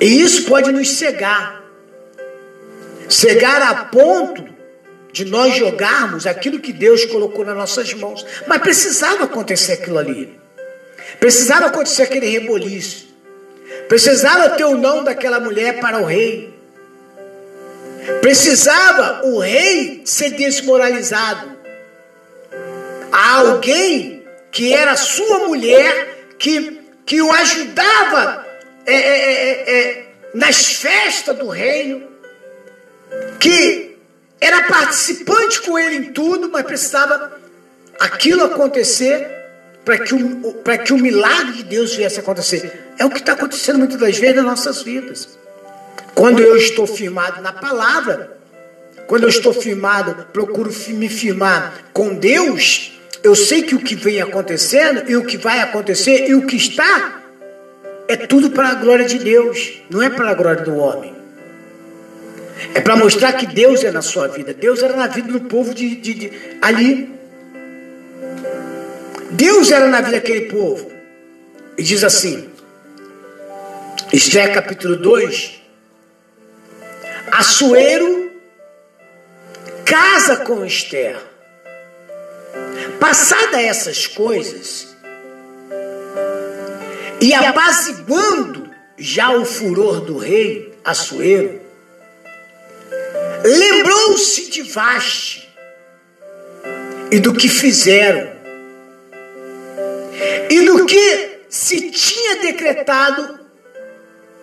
E 0.00 0.20
isso 0.20 0.46
pode 0.46 0.72
nos 0.72 0.90
cegar. 0.90 1.62
Cegar 3.08 3.62
a 3.62 3.84
ponto 3.84 4.44
de 5.12 5.24
nós 5.24 5.54
jogarmos 5.54 6.26
aquilo 6.26 6.58
que 6.58 6.72
Deus 6.72 7.04
colocou 7.04 7.44
nas 7.44 7.56
nossas 7.56 7.94
mãos. 7.94 8.26
Mas 8.46 8.60
precisava 8.60 9.24
acontecer 9.24 9.74
aquilo 9.74 9.98
ali. 9.98 10.38
Precisava 11.20 11.66
acontecer 11.66 12.02
aquele 12.02 12.26
reboliço. 12.26 13.13
Precisava 13.88 14.50
ter 14.50 14.64
o 14.64 14.76
não 14.76 15.04
daquela 15.04 15.40
mulher 15.40 15.80
para 15.80 15.98
o 15.98 16.04
rei. 16.04 16.52
Precisava 18.20 19.26
o 19.26 19.38
rei 19.38 20.02
ser 20.04 20.30
desmoralizado. 20.30 21.52
Há 23.12 23.36
alguém 23.36 24.24
que 24.50 24.72
era 24.72 24.96
sua 24.96 25.40
mulher, 25.46 26.26
que, 26.38 26.80
que 27.06 27.20
o 27.22 27.30
ajudava 27.32 28.46
é, 28.86 28.94
é, 28.94 28.96
é, 28.96 29.32
é, 29.32 29.80
é 29.80 30.06
nas 30.34 30.66
festas 30.72 31.36
do 31.36 31.48
reino, 31.48 32.02
que 33.38 33.96
era 34.40 34.64
participante 34.64 35.62
com 35.62 35.78
ele 35.78 35.96
em 35.96 36.12
tudo, 36.12 36.50
mas 36.50 36.64
precisava 36.64 37.40
aquilo 38.00 38.44
acontecer 38.44 39.43
para 39.84 39.98
que, 39.98 40.14
o, 40.14 40.54
que 40.84 40.92
o 40.92 40.98
milagre 40.98 41.52
de 41.52 41.62
Deus 41.64 41.94
viesse 41.94 42.18
a 42.18 42.22
acontecer. 42.22 42.92
É 42.98 43.04
o 43.04 43.10
que 43.10 43.18
está 43.18 43.32
acontecendo 43.32 43.78
muitas 43.78 43.98
das 43.98 44.16
vezes 44.16 44.36
nas 44.36 44.44
nossas 44.44 44.82
vidas. 44.82 45.38
Quando 46.14 46.40
eu 46.40 46.56
estou 46.56 46.86
firmado 46.86 47.42
na 47.42 47.52
palavra, 47.52 48.36
quando 49.06 49.24
eu 49.24 49.28
estou 49.28 49.52
firmado, 49.52 50.26
procuro 50.32 50.70
me 50.88 51.08
firmar 51.08 51.74
com 51.92 52.14
Deus, 52.14 52.98
eu 53.22 53.34
sei 53.34 53.62
que 53.62 53.74
o 53.74 53.80
que 53.80 53.94
vem 53.94 54.22
acontecendo 54.22 55.10
e 55.10 55.16
o 55.16 55.24
que 55.24 55.36
vai 55.36 55.60
acontecer 55.60 56.28
e 56.28 56.34
o 56.34 56.46
que 56.46 56.56
está 56.56 57.22
é 58.08 58.16
tudo 58.16 58.50
para 58.50 58.68
a 58.68 58.74
glória 58.74 59.06
de 59.06 59.18
Deus, 59.18 59.82
não 59.90 60.02
é 60.02 60.10
para 60.10 60.30
a 60.30 60.34
glória 60.34 60.62
do 60.62 60.76
homem. 60.76 61.14
É 62.74 62.80
para 62.80 62.96
mostrar 62.96 63.32
que 63.32 63.46
Deus 63.46 63.82
é 63.82 63.90
na 63.90 64.02
sua 64.02 64.28
vida. 64.28 64.54
Deus 64.54 64.82
era 64.82 64.96
na 64.96 65.06
vida 65.06 65.32
do 65.32 65.40
povo 65.40 65.74
de, 65.74 65.96
de, 65.96 66.14
de 66.14 66.32
ali. 66.60 67.13
Deus 69.34 69.70
era 69.70 69.86
na 69.88 70.00
vida 70.00 70.12
daquele 70.12 70.42
povo. 70.42 70.90
E 71.76 71.82
diz 71.82 72.02
assim: 72.02 72.50
Esther 74.12 74.52
capítulo 74.54 74.96
2. 74.96 75.62
Assuero 77.32 78.32
casa 79.84 80.38
com 80.38 80.64
Esther. 80.64 81.16
Passada 83.00 83.60
essas 83.60 84.06
coisas, 84.06 84.94
e 87.20 87.34
apaziguando 87.34 88.70
já 88.96 89.30
o 89.36 89.44
furor 89.44 90.00
do 90.00 90.16
rei 90.16 90.72
Assuero, 90.84 91.60
lembrou-se 93.44 94.50
de 94.50 94.62
Vaste 94.62 95.48
e 97.10 97.18
do 97.18 97.34
que 97.34 97.48
fizeram, 97.48 98.33
e 100.50 100.60
do 100.62 100.86
que 100.86 101.40
se 101.48 101.90
tinha 101.90 102.36
decretado 102.36 103.40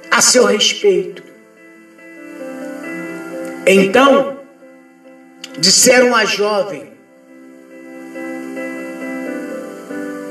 a 0.10 0.22
seu 0.22 0.46
respeito. 0.46 1.24
Então, 3.66 4.40
disseram 5.58 6.16
a 6.16 6.26
jovem, 6.26 6.92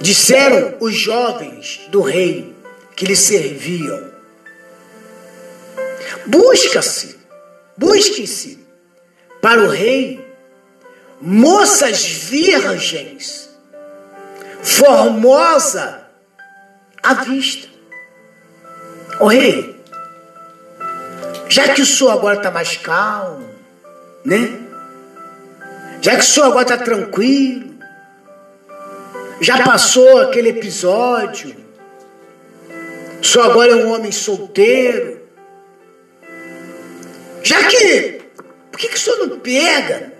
disseram 0.00 0.76
os 0.80 0.94
jovens 0.94 1.80
do 1.88 2.00
rei 2.00 2.54
que 2.96 3.06
lhe 3.06 3.16
serviam: 3.16 4.10
busca-se, 6.26 7.16
busque-se 7.76 8.58
para 9.40 9.62
o 9.62 9.68
rei 9.68 10.30
moças 11.20 12.04
virgens, 12.06 13.49
formosa 14.62 16.06
à 17.02 17.14
vista. 17.14 17.68
O 19.18 19.26
rei, 19.26 19.80
já 21.48 21.74
que 21.74 21.82
o 21.82 21.86
senhor 21.86 22.10
agora 22.10 22.36
está 22.36 22.50
mais 22.50 22.76
calmo, 22.76 23.48
né? 24.24 24.58
Já 26.00 26.12
que 26.12 26.20
o 26.20 26.24
senhor 26.24 26.46
agora 26.46 26.62
está 26.62 26.78
tranquilo, 26.78 27.74
já 29.40 29.62
passou 29.62 30.22
aquele 30.22 30.50
episódio, 30.50 31.54
o 33.20 33.24
senhor 33.24 33.50
agora 33.50 33.72
é 33.72 33.74
um 33.76 33.92
homem 33.92 34.12
solteiro. 34.12 35.20
Já 37.42 37.64
que, 37.64 38.22
por 38.70 38.78
que, 38.78 38.88
que 38.88 38.96
o 38.96 38.98
senhor 38.98 39.26
não 39.26 39.38
pega? 39.40 40.12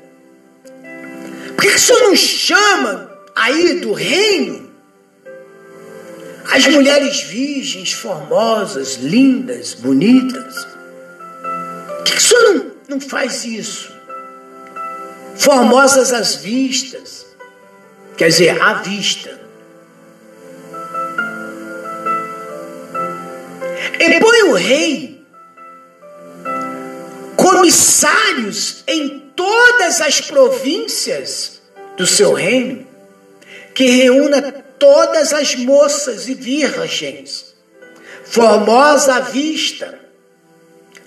Por 1.55 1.63
que, 1.63 1.71
que 1.71 1.77
o 1.77 1.79
senhor 1.79 2.03
não 2.03 2.17
chama 2.17 3.10
aí 3.35 3.81
do 3.81 3.93
reino 3.93 4.71
as 6.51 6.67
mulheres 6.67 7.21
virgens, 7.23 7.93
formosas, 7.93 8.97
lindas, 8.97 9.73
bonitas? 9.75 10.67
Por 11.97 12.05
que, 12.05 12.13
que 12.13 12.19
o 12.19 12.21
senhor 12.21 12.55
não, 12.55 12.73
não 12.89 13.01
faz 13.01 13.45
isso? 13.45 13.93
Formosas 15.37 16.13
às 16.13 16.37
vistas, 16.37 17.25
quer 18.17 18.29
dizer, 18.29 18.61
à 18.61 18.75
vista. 18.75 19.39
E 24.01 24.21
põe 24.21 24.43
o 24.45 24.55
rei 24.55 25.25
comissários 27.37 28.83
em 28.87 29.31
todas 29.37 30.01
as 30.01 30.21
províncias 30.21 31.61
do 31.97 32.07
seu 32.07 32.33
reino, 32.33 32.87
que 33.81 33.89
reúna 33.89 34.43
todas 34.79 35.33
as 35.33 35.57
moças 35.57 36.29
e 36.29 36.35
virgens, 36.35 37.55
formosa 38.27 39.15
à 39.15 39.21
vista, 39.21 39.99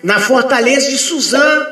na 0.01 0.19
fortaleza 0.19 0.89
de 0.89 0.97
Suzã, 0.97 1.67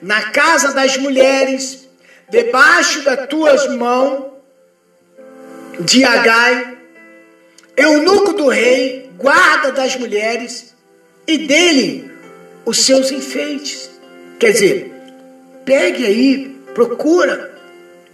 na 0.00 0.30
casa 0.30 0.72
das 0.72 0.96
mulheres, 0.98 1.88
debaixo 2.30 3.02
das 3.02 3.26
tuas 3.26 3.66
mãos, 3.74 4.34
de 5.80 6.04
Agai, 6.04 6.78
eunuco 7.76 8.32
do 8.32 8.46
rei, 8.46 9.10
guarda 9.18 9.72
das 9.72 9.96
mulheres, 9.96 10.76
e 11.26 11.38
dele 11.38 12.08
os 12.64 12.78
seus 12.84 13.10
enfeites. 13.10 13.90
Quer 14.38 14.52
dizer, 14.52 14.94
pegue 15.64 16.06
aí, 16.06 16.56
procura 16.72 17.55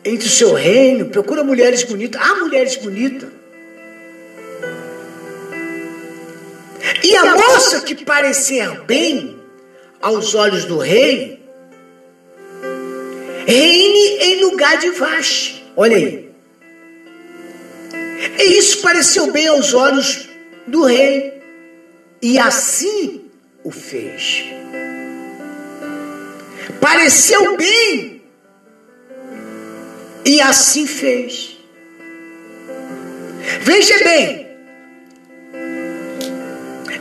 entre 0.05 0.27
o 0.27 0.31
seu 0.31 0.53
reino, 0.53 1.07
procura 1.07 1.45
mulheres 1.45 1.85
bonitas. 1.85 2.21
Há 2.21 2.35
mulheres 2.37 2.77
bonitas. 2.77 3.29
E 7.03 7.17
a 7.17 7.37
moça 7.37 7.81
que 7.81 8.05
parecer 8.05 8.83
bem 8.83 9.39
aos 10.01 10.35
olhos 10.35 10.65
do 10.65 10.79
rei, 10.79 11.41
reine 13.47 14.09
em 14.21 14.41
lugar 14.43 14.79
de 14.79 14.91
Vaste. 14.91 15.65
Olha 15.77 15.97
aí. 15.97 16.31
E 18.39 18.59
isso 18.59 18.81
pareceu 18.83 19.31
bem 19.31 19.47
aos 19.47 19.75
olhos 19.75 20.29
do 20.67 20.85
rei. 20.85 21.41
E 22.21 22.39
assim 22.39 23.25
o 23.65 23.71
fez. 23.71 24.45
Pareceu 26.81 27.57
bem. 27.57 28.12
E 30.25 30.41
assim 30.41 30.87
fez. 30.87 31.59
Veja 33.61 33.99
bem. 34.05 34.47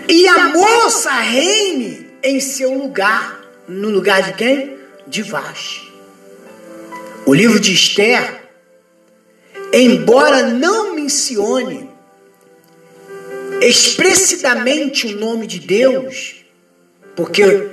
E 0.07 0.27
a 0.27 0.49
moça 0.49 1.11
reine 1.11 2.07
em 2.23 2.39
seu 2.39 2.73
lugar. 2.73 3.39
No 3.67 3.89
lugar 3.89 4.23
de 4.23 4.33
quem? 4.33 4.77
De 5.07 5.21
Vaste. 5.21 5.91
O 7.25 7.33
livro 7.33 7.59
de 7.59 7.73
Esther, 7.73 8.41
embora 9.71 10.49
não 10.49 10.95
mencione 10.95 11.89
expressivamente 13.61 15.05
o 15.07 15.19
nome 15.19 15.45
de 15.45 15.59
Deus, 15.59 16.43
porque 17.15 17.69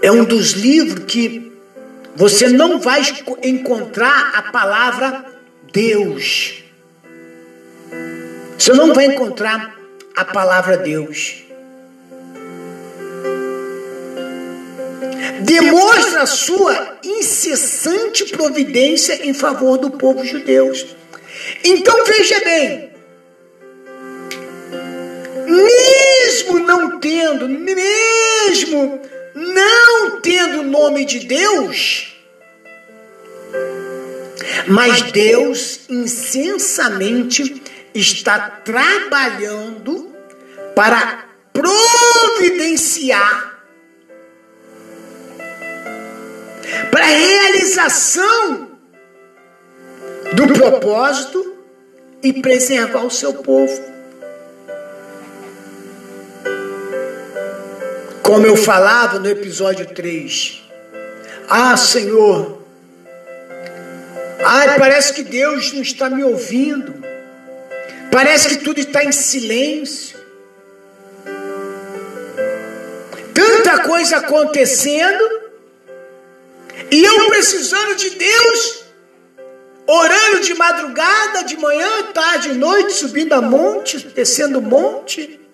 é 0.00 0.12
um 0.12 0.24
dos 0.24 0.52
livros 0.52 1.04
que 1.04 1.47
você 2.18 2.48
não 2.48 2.80
vai 2.80 3.00
encontrar 3.44 4.32
a 4.34 4.42
palavra 4.50 5.24
Deus. 5.72 6.64
Você 8.58 8.72
não 8.72 8.92
vai 8.92 9.06
encontrar 9.06 9.78
a 10.16 10.24
palavra 10.24 10.76
Deus. 10.76 11.44
Demonstra 15.42 16.22
a 16.22 16.26
sua 16.26 16.98
incessante 17.04 18.24
providência 18.24 19.24
em 19.24 19.32
favor 19.32 19.78
do 19.78 19.92
povo 19.92 20.24
judeu. 20.24 20.72
Então 21.62 22.04
veja 22.04 22.40
bem, 22.40 22.90
mesmo 25.46 26.58
não 26.58 26.98
tendo, 26.98 27.48
mesmo 27.48 29.00
não 29.38 30.20
tendo 30.20 30.60
o 30.60 30.64
nome 30.64 31.04
de 31.04 31.20
Deus, 31.20 32.16
mas 34.66 35.02
Deus 35.12 35.88
insensamente 35.88 37.62
está 37.94 38.50
trabalhando 38.50 40.12
para 40.74 41.24
providenciar 41.52 43.46
para 46.90 47.04
a 47.04 47.08
realização 47.08 48.68
do 50.34 50.52
propósito 50.52 51.54
e 52.22 52.32
preservar 52.32 53.04
o 53.04 53.10
seu 53.10 53.34
povo. 53.34 53.97
Como 58.28 58.46
eu 58.46 58.56
falava 58.56 59.18
no 59.18 59.26
episódio 59.26 59.86
3. 59.86 60.62
Ah, 61.48 61.74
Senhor. 61.78 62.62
Ai, 64.44 64.78
parece 64.78 65.14
que 65.14 65.22
Deus 65.22 65.72
não 65.72 65.80
está 65.80 66.10
me 66.10 66.22
ouvindo. 66.22 67.02
Parece 68.12 68.50
que 68.50 68.56
tudo 68.58 68.80
está 68.80 69.02
em 69.02 69.12
silêncio. 69.12 70.18
Tanta 73.32 73.78
coisa 73.84 74.18
acontecendo. 74.18 75.24
E 76.90 77.02
eu 77.02 77.28
precisando 77.28 77.96
de 77.96 78.10
Deus, 78.10 78.84
orando 79.86 80.40
de 80.42 80.52
madrugada, 80.52 81.44
de 81.44 81.56
manhã, 81.56 82.12
tarde, 82.12 82.52
noite, 82.52 82.92
subindo 82.92 83.32
a 83.32 83.40
monte, 83.40 83.96
descendo 84.08 84.60
monte 84.60 85.47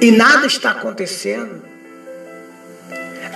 e 0.00 0.10
nada 0.10 0.46
está 0.46 0.70
acontecendo. 0.70 1.62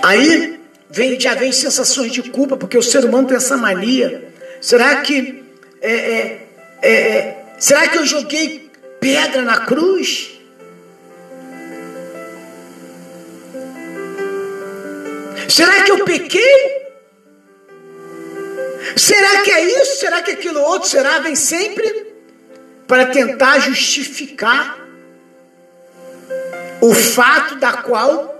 Aí 0.03 0.59
vem, 0.89 1.19
já 1.19 1.35
vem 1.35 1.51
sensações 1.51 2.11
de 2.11 2.23
culpa, 2.23 2.57
porque 2.57 2.77
o 2.77 2.83
ser 2.83 3.05
humano 3.05 3.27
tem 3.27 3.37
essa 3.37 3.57
mania. 3.57 4.31
Será 4.59 4.97
que 4.97 5.43
é, 5.81 5.91
é, 5.91 6.47
é, 6.81 6.91
é, 6.91 7.45
será 7.59 7.87
que 7.87 7.97
eu 7.97 8.05
joguei 8.05 8.69
pedra 8.99 9.41
na 9.41 9.65
cruz? 9.65 10.39
Será 15.47 15.83
que 15.83 15.91
eu 15.91 16.05
pequei? 16.05 16.81
Será 18.95 19.41
que 19.41 19.51
é 19.51 19.81
isso? 19.81 19.99
Será 19.99 20.21
que 20.21 20.31
aquilo 20.31 20.61
outro 20.61 20.89
será? 20.89 21.19
Vem 21.19 21.35
sempre 21.35 22.13
para 22.87 23.07
tentar 23.07 23.59
justificar 23.59 24.80
o 26.81 26.93
fato 26.93 27.55
da 27.55 27.73
qual 27.73 28.37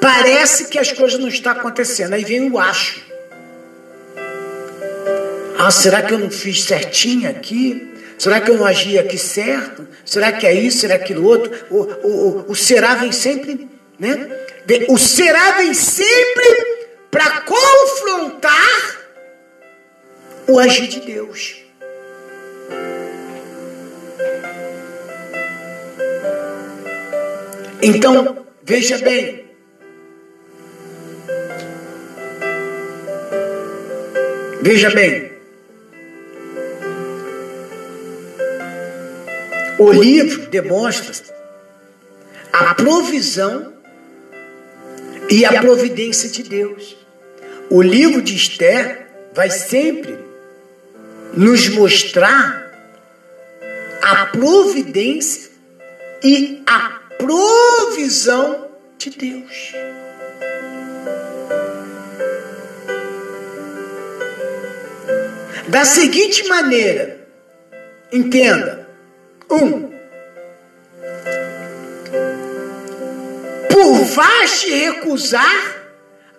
parece 0.00 0.66
que 0.66 0.78
as 0.78 0.90
coisas 0.90 1.18
não 1.18 1.28
estão 1.28 1.52
acontecendo. 1.52 2.14
Aí 2.14 2.24
vem 2.24 2.50
o 2.50 2.58
acho. 2.58 3.04
Ah, 5.58 5.70
será 5.70 6.02
que 6.02 6.12
eu 6.12 6.18
não 6.18 6.30
fiz 6.30 6.64
certinho 6.64 7.28
aqui? 7.28 7.94
Será 8.18 8.40
que 8.40 8.50
eu 8.50 8.56
não 8.56 8.64
agi 8.64 8.98
aqui 8.98 9.18
certo? 9.18 9.86
Será 10.04 10.32
que 10.32 10.46
é 10.46 10.54
isso? 10.54 10.78
Será 10.78 10.94
aquilo 10.94 11.24
outro? 11.26 11.52
O, 11.70 11.76
o, 11.76 12.44
o, 12.48 12.52
o 12.52 12.54
será 12.54 12.94
vem 12.94 13.12
sempre, 13.12 13.68
né? 13.98 14.30
O 14.88 14.98
será 14.98 15.52
vem 15.52 15.74
sempre 15.74 16.76
para 17.10 17.42
confrontar 17.42 18.96
o 20.46 20.58
agir 20.58 20.88
de 20.88 21.00
Deus. 21.00 21.56
Então, 27.86 28.44
veja 28.64 28.98
bem. 28.98 29.44
Veja 34.60 34.90
bem. 34.90 35.30
O 39.78 39.92
livro 39.92 40.48
demonstra 40.48 41.14
a 42.52 42.74
provisão 42.74 43.72
e 45.30 45.44
a 45.44 45.60
providência 45.60 46.28
de 46.28 46.42
Deus. 46.42 46.96
O 47.70 47.80
livro 47.80 48.20
de 48.20 48.34
Esther 48.34 49.06
vai 49.32 49.48
sempre 49.48 50.18
nos 51.34 51.68
mostrar 51.68 52.66
a 54.02 54.26
providência 54.26 55.50
e 56.24 56.64
a 56.66 56.95
provisão 57.18 58.68
de 58.98 59.10
Deus. 59.10 59.72
Da 65.68 65.84
seguinte 65.84 66.46
maneira, 66.48 67.28
entenda: 68.12 68.88
um, 69.50 69.90
por 73.68 73.94
Vaste 74.04 74.70
recusar, 74.70 75.82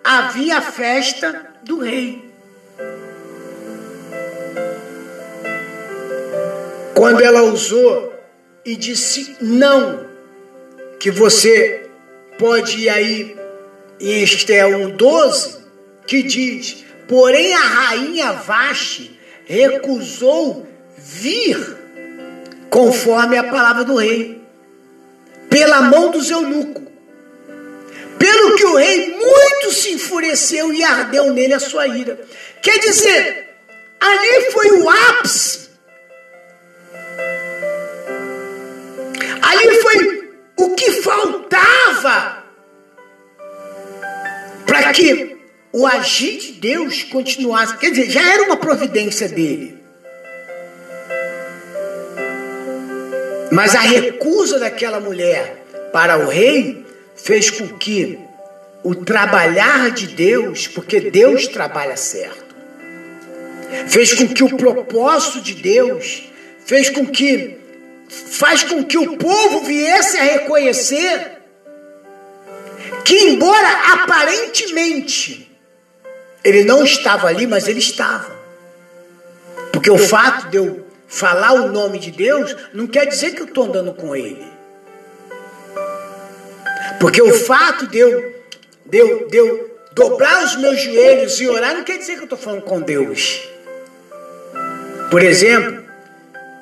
havia 0.02 0.58
a 0.58 0.62
festa 0.62 1.46
do 1.62 1.80
rei. 1.80 2.28
Quando 6.94 7.20
ela 7.22 7.42
usou 7.42 8.12
e 8.64 8.74
disse 8.74 9.36
não, 9.40 10.07
que 10.98 11.10
você 11.10 11.88
pode 12.38 12.78
ir 12.78 12.88
aí 12.88 13.36
em 14.00 14.22
Esther 14.22 14.66
1,12, 14.66 15.58
que 16.06 16.22
diz: 16.22 16.84
Porém 17.06 17.54
a 17.54 17.60
rainha 17.60 18.32
Vaste 18.32 19.18
recusou 19.46 20.66
vir 20.96 21.76
conforme 22.68 23.38
a 23.38 23.44
palavra 23.44 23.84
do 23.84 23.96
rei, 23.96 24.42
pela 25.48 25.82
mão 25.82 26.10
do 26.10 26.22
eunuco. 26.22 26.86
Pelo 28.18 28.56
que 28.56 28.64
o 28.64 28.74
rei 28.74 29.16
muito 29.16 29.72
se 29.72 29.92
enfureceu 29.92 30.72
e 30.72 30.82
ardeu 30.82 31.32
nele 31.32 31.54
a 31.54 31.60
sua 31.60 31.86
ira. 31.86 32.18
Quer 32.60 32.78
dizer, 32.80 33.56
ali 34.00 34.50
foi 34.50 34.70
o 34.72 34.90
ápice. 34.90 35.68
Ali 39.40 39.80
foi 39.80 40.17
faltava 42.08 42.44
para 44.66 44.92
que 44.92 45.36
o 45.72 45.86
agir 45.86 46.38
de 46.38 46.52
Deus 46.52 47.02
continuasse. 47.04 47.76
Quer 47.76 47.90
dizer, 47.90 48.10
já 48.10 48.32
era 48.32 48.44
uma 48.44 48.56
providência 48.56 49.28
dele. 49.28 49.78
Mas 53.50 53.74
a 53.74 53.80
recusa 53.80 54.58
daquela 54.58 55.00
mulher 55.00 55.64
para 55.92 56.18
o 56.18 56.28
rei 56.28 56.84
fez 57.16 57.50
com 57.50 57.68
que 57.68 58.18
o 58.82 58.94
trabalhar 58.94 59.90
de 59.90 60.06
Deus, 60.08 60.66
porque 60.66 61.00
Deus 61.00 61.48
trabalha 61.48 61.96
certo, 61.96 62.54
fez 63.88 64.14
com 64.14 64.28
que 64.28 64.44
o 64.44 64.56
propósito 64.56 65.40
de 65.40 65.54
Deus, 65.54 66.24
fez 66.64 66.90
com 66.90 67.06
que 67.06 67.56
faz 68.08 68.62
com 68.62 68.84
que 68.84 68.96
o 68.96 69.16
povo 69.16 69.64
viesse 69.64 70.16
a 70.16 70.22
reconhecer 70.22 71.37
que 73.08 73.16
embora 73.20 73.70
aparentemente 73.94 75.50
ele 76.44 76.62
não 76.62 76.84
estava 76.84 77.28
ali, 77.28 77.46
mas 77.46 77.66
ele 77.66 77.78
estava. 77.78 78.30
Porque 79.72 79.90
o 79.90 79.96
fato 79.96 80.48
de 80.48 80.58
eu 80.58 80.86
falar 81.06 81.52
o 81.52 81.72
nome 81.72 81.98
de 81.98 82.10
Deus 82.10 82.54
não 82.74 82.86
quer 82.86 83.06
dizer 83.06 83.34
que 83.34 83.40
eu 83.40 83.46
estou 83.46 83.64
andando 83.64 83.94
com 83.94 84.14
ele. 84.14 84.46
Porque 87.00 87.22
o 87.22 87.32
fato 87.32 87.86
de 87.86 87.98
eu, 87.98 88.42
de, 88.84 88.98
eu, 88.98 89.26
de 89.26 89.36
eu 89.38 89.78
dobrar 89.92 90.44
os 90.44 90.56
meus 90.56 90.78
joelhos 90.78 91.40
e 91.40 91.48
orar 91.48 91.74
não 91.74 91.84
quer 91.84 91.96
dizer 91.96 92.12
que 92.16 92.20
eu 92.20 92.24
estou 92.24 92.38
falando 92.38 92.60
com 92.60 92.78
Deus. 92.78 93.40
Por 95.10 95.22
exemplo, 95.22 95.82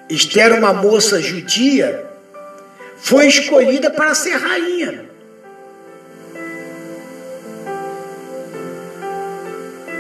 Esther, 0.09 0.54
uma 0.54 0.72
moça 0.72 1.20
judia, 1.20 2.09
foi 2.98 3.26
escolhida 3.26 3.90
para 3.90 4.14
ser 4.14 4.37
rainha. 4.37 5.15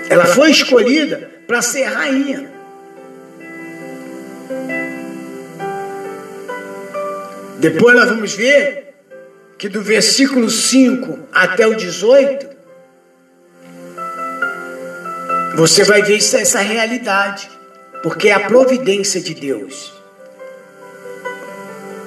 Ela 0.08 0.26
foi 0.26 0.50
escolhida 0.50 1.30
para 1.46 1.62
ser 1.62 1.84
rainha. 1.84 2.50
Depois 7.58 7.96
nós 7.96 8.08
vamos 8.08 8.34
ver 8.34 8.94
que 9.58 9.68
do 9.68 9.82
versículo 9.82 10.50
5 10.50 11.18
até 11.32 11.66
o 11.66 11.74
18, 11.74 12.48
você 15.56 15.82
vai 15.84 16.02
ver 16.02 16.18
essa 16.18 16.60
realidade, 16.60 17.48
porque 18.02 18.28
é 18.28 18.32
a 18.32 18.40
providência 18.40 19.20
de 19.20 19.34
Deus. 19.34 19.92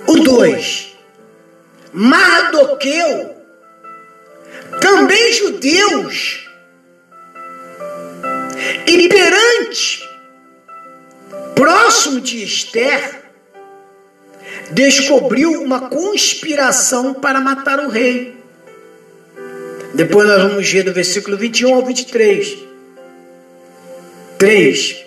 O 0.06 0.18
2, 0.18 0.96
Mardoqueu, 1.92 3.36
também 4.80 5.34
judeus, 5.34 6.49
e 8.88 8.98
próximo 11.56 12.22
de 12.22 12.44
Esther, 12.44 13.24
descobriu 14.72 15.62
uma 15.62 15.90
conspiração 15.90 17.14
para 17.14 17.40
matar 17.40 17.80
o 17.80 17.90
rei. 17.90 18.38
Depois 19.94 20.28
nós 20.28 20.42
vamos 20.42 20.70
ver 20.70 20.84
do 20.84 20.94
versículo 20.94 21.36
21 21.38 21.74
ao 21.76 21.86
23. 21.86 22.58
3. 24.38 25.06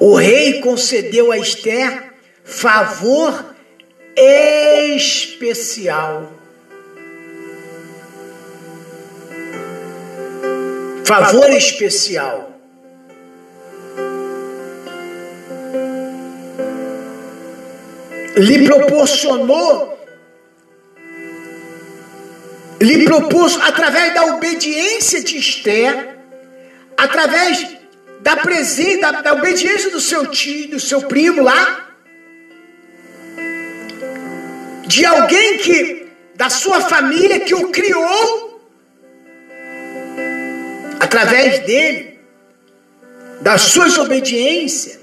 O 0.00 0.14
rei 0.14 0.60
concedeu 0.60 1.30
a 1.30 1.38
Esther 1.38 2.12
favor 2.44 3.54
especial. 4.96 6.37
Favor 11.08 11.50
especial. 11.50 12.48
lhe 18.38 18.64
proporcionou, 18.64 19.98
lhe 22.80 23.04
propôs, 23.04 23.58
através 23.62 24.14
da 24.14 24.26
obediência 24.26 25.22
de 25.22 25.38
Esther, 25.38 26.16
através 26.96 27.66
da 28.20 28.36
presença, 28.36 29.00
da, 29.00 29.10
da 29.22 29.32
obediência 29.32 29.90
do 29.90 30.00
seu 30.00 30.26
tio, 30.26 30.68
do 30.68 30.80
seu 30.80 31.02
primo 31.02 31.42
lá, 31.42 31.88
de 34.86 35.04
alguém 35.04 35.58
que, 35.58 36.06
da 36.36 36.48
sua 36.48 36.80
família, 36.80 37.40
que 37.40 37.54
o 37.54 37.70
criou, 37.70 38.47
através 40.98 41.60
dele, 41.60 42.18
das 43.40 43.62
suas 43.62 43.96
obediências, 43.98 44.98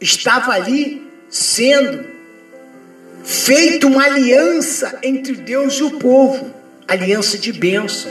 estava 0.00 0.52
ali 0.52 1.06
sendo 1.28 2.04
feito 3.24 3.86
uma 3.86 4.04
aliança 4.04 4.98
entre 5.02 5.34
Deus 5.34 5.74
e 5.74 5.82
o 5.82 5.98
povo, 5.98 6.54
aliança 6.86 7.36
de 7.36 7.52
bênção. 7.52 8.10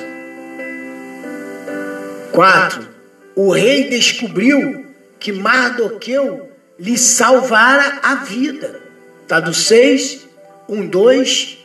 4. 2.31 2.87
O 3.35 3.51
rei 3.51 3.89
descobriu 3.89 4.85
que 5.19 5.31
Mardoqueu 5.31 6.51
lhe 6.79 6.97
salvara 6.97 7.99
a 8.03 8.15
vida. 8.15 8.81
Está 9.23 9.39
do 9.39 9.53
6, 9.53 10.27
1, 10.69 10.87
2, 10.87 11.57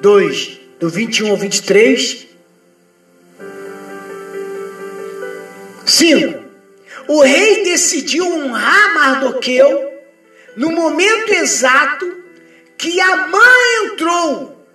2, 0.00 0.60
do 0.80 0.88
21 0.88 1.30
ao 1.30 1.36
23. 1.36 2.26
5. 6.00 6.44
O 7.08 7.22
rei 7.22 7.62
decidiu 7.62 8.24
honrar 8.24 8.94
Mardoqueu 8.94 9.92
no 10.56 10.70
momento 10.70 11.30
exato 11.34 12.10
que 12.78 12.98
a 12.98 13.26
mãe 13.26 13.84
entrou. 13.84 14.66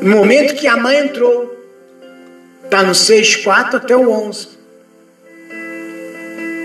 No 0.00 0.16
momento 0.16 0.54
que 0.54 0.66
a 0.66 0.78
mãe 0.78 0.96
entrou. 0.98 1.52
Está 2.64 2.82
no 2.82 2.94
6, 2.94 3.36
4 3.36 3.76
até 3.76 3.94
o 3.94 4.10
11. 4.10 4.48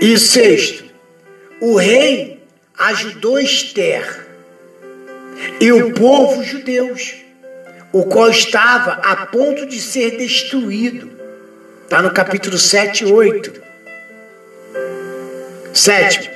E 0.00 0.16
sexto, 0.18 0.84
o 1.60 1.76
rei 1.76 2.42
ajudou 2.78 3.38
Esther 3.38 4.26
e 5.60 5.70
o 5.70 5.92
povo 5.92 6.42
judeus, 6.42 7.16
o 7.92 8.04
qual 8.04 8.30
estava 8.30 8.92
a 8.92 9.26
ponto 9.26 9.66
de 9.66 9.78
ser 9.78 10.16
destruído. 10.16 11.19
Está 11.90 12.02
no 12.02 12.12
capítulo 12.12 12.56
7 12.56 13.02
e 13.02 13.12
8. 13.12 13.52
Sétimo, 15.74 16.32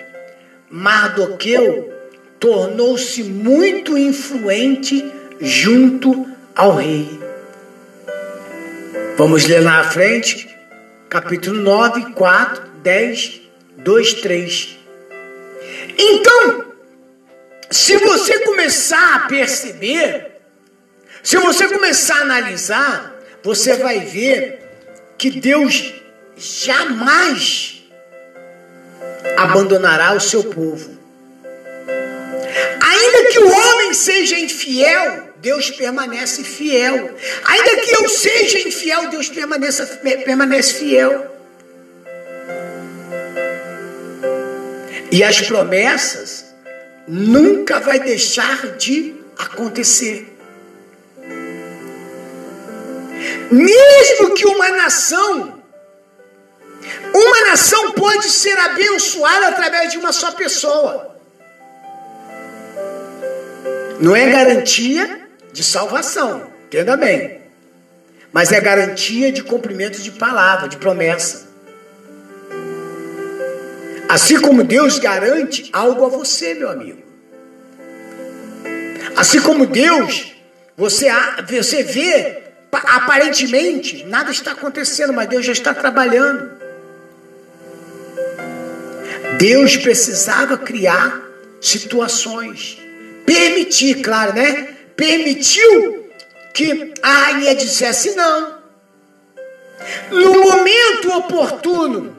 Mardoqueu 0.68 1.94
tornou-se 2.40 3.22
muito 3.22 3.96
influente 3.96 5.12
junto 5.40 6.26
ao 6.56 6.74
rei. 6.74 7.20
Vamos 9.16 9.44
ler 9.44 9.60
lá 9.60 9.78
à 9.78 9.84
frente, 9.84 10.52
capítulo 11.08 11.60
9, 11.60 12.14
4, 12.14 12.60
10, 12.82 13.42
2, 13.76 14.14
3. 14.14 14.78
Então, 15.96 16.64
se 17.70 17.96
você 17.98 18.40
começar 18.40 19.14
a 19.14 19.20
perceber, 19.28 20.32
se 21.22 21.36
você 21.36 21.68
começar 21.68 22.16
a 22.16 22.22
analisar, 22.22 23.14
você 23.44 23.74
vai 23.74 24.00
ver 24.00 24.63
que 25.18 25.30
Deus 25.30 25.94
jamais 26.36 27.82
abandonará 29.36 30.14
o 30.14 30.20
seu 30.20 30.44
povo. 30.44 30.98
Ainda 32.80 33.30
que 33.30 33.38
o 33.38 33.48
homem 33.48 33.94
seja 33.94 34.38
infiel, 34.38 35.34
Deus 35.36 35.70
permanece 35.70 36.42
fiel. 36.42 37.14
Ainda 37.44 37.76
que 37.76 37.94
eu 37.94 38.08
seja 38.08 38.58
infiel, 38.60 39.08
Deus 39.10 39.28
permaneça, 39.28 39.86
permanece 40.24 40.74
fiel. 40.74 41.30
E 45.10 45.22
as 45.22 45.42
promessas 45.42 46.46
nunca 47.06 47.78
vai 47.78 48.00
deixar 48.00 48.76
de 48.76 49.14
acontecer. 49.38 50.33
Mesmo 53.50 54.34
que 54.34 54.46
uma 54.46 54.68
nação, 54.70 55.62
uma 57.14 57.40
nação 57.48 57.92
pode 57.92 58.28
ser 58.28 58.58
abençoada 58.58 59.48
através 59.48 59.92
de 59.92 59.98
uma 59.98 60.12
só 60.12 60.32
pessoa. 60.32 61.16
Não 64.00 64.14
é 64.14 64.28
garantia 64.28 65.28
de 65.52 65.62
salvação, 65.62 66.50
entenda 66.66 66.96
bem. 66.96 67.42
Mas 68.32 68.50
é 68.50 68.60
garantia 68.60 69.30
de 69.30 69.44
cumprimento 69.44 70.02
de 70.02 70.10
palavra, 70.10 70.68
de 70.68 70.76
promessa. 70.76 71.46
Assim 74.08 74.40
como 74.40 74.64
Deus 74.64 74.98
garante 74.98 75.70
algo 75.72 76.04
a 76.04 76.08
você, 76.08 76.54
meu 76.54 76.68
amigo. 76.68 77.02
Assim 79.16 79.40
como 79.40 79.66
Deus, 79.66 80.34
você, 80.76 81.06
você 81.48 81.82
vê, 81.82 82.43
aparentemente, 82.76 84.04
nada 84.04 84.30
está 84.30 84.52
acontecendo, 84.52 85.12
mas 85.12 85.28
Deus 85.28 85.44
já 85.44 85.52
está 85.52 85.74
trabalhando. 85.74 86.50
Deus 89.38 89.76
precisava 89.76 90.56
criar 90.58 91.20
situações, 91.60 92.78
permitir, 93.26 94.02
claro, 94.02 94.34
né? 94.34 94.74
Permitiu 94.96 96.08
que 96.52 96.94
a 97.02 97.12
rainha 97.12 97.54
dissesse 97.54 98.14
não. 98.14 98.58
No 100.10 100.40
momento 100.40 101.12
oportuno, 101.16 102.16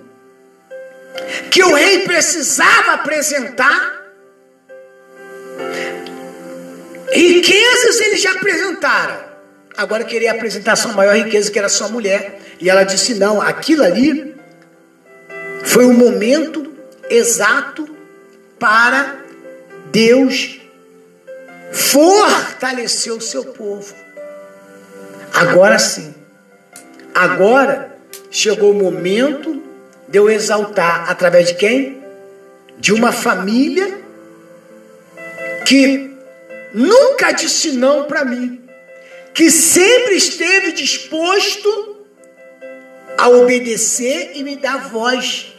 que 1.49 1.63
o 1.63 1.73
rei 1.73 1.99
precisava 1.99 2.93
apresentar, 2.93 3.95
riquezas 7.11 8.01
eles 8.01 8.21
já 8.21 8.31
apresentaram. 8.31 9.34
Agora 9.77 10.03
queria 10.03 10.31
apresentar 10.31 10.75
sua 10.75 10.93
maior 10.93 11.15
riqueza, 11.15 11.51
que 11.51 11.59
era 11.59 11.69
sua 11.69 11.89
mulher. 11.89 12.39
E 12.59 12.69
ela 12.69 12.83
disse: 12.83 13.15
não, 13.15 13.41
aquilo 13.41 13.83
ali 13.83 14.35
foi 15.63 15.85
o 15.85 15.93
momento 15.93 16.73
exato 17.09 17.87
para 18.57 19.17
Deus 19.91 20.59
fortalecer 21.71 23.13
o 23.13 23.21
seu 23.21 23.43
povo. 23.45 23.93
Agora 25.33 25.77
sim. 25.77 26.13
Agora 27.13 27.97
chegou 28.31 28.71
o 28.71 28.73
momento 28.73 29.61
de 30.07 30.17
eu 30.17 30.29
exaltar 30.29 31.09
através 31.09 31.47
de 31.47 31.55
quem? 31.55 32.03
De 32.77 32.93
uma 32.93 33.11
família 33.11 33.99
que 35.65 36.15
nunca 36.73 37.31
disse 37.31 37.71
não 37.71 38.03
para 38.03 38.23
mim, 38.23 38.61
que 39.35 39.51
sempre 39.51 40.15
esteve 40.15 40.71
disposto 40.71 41.97
a 43.17 43.27
obedecer 43.27 44.31
e 44.33 44.41
me 44.41 44.55
dar 44.55 44.89
voz, 44.89 45.53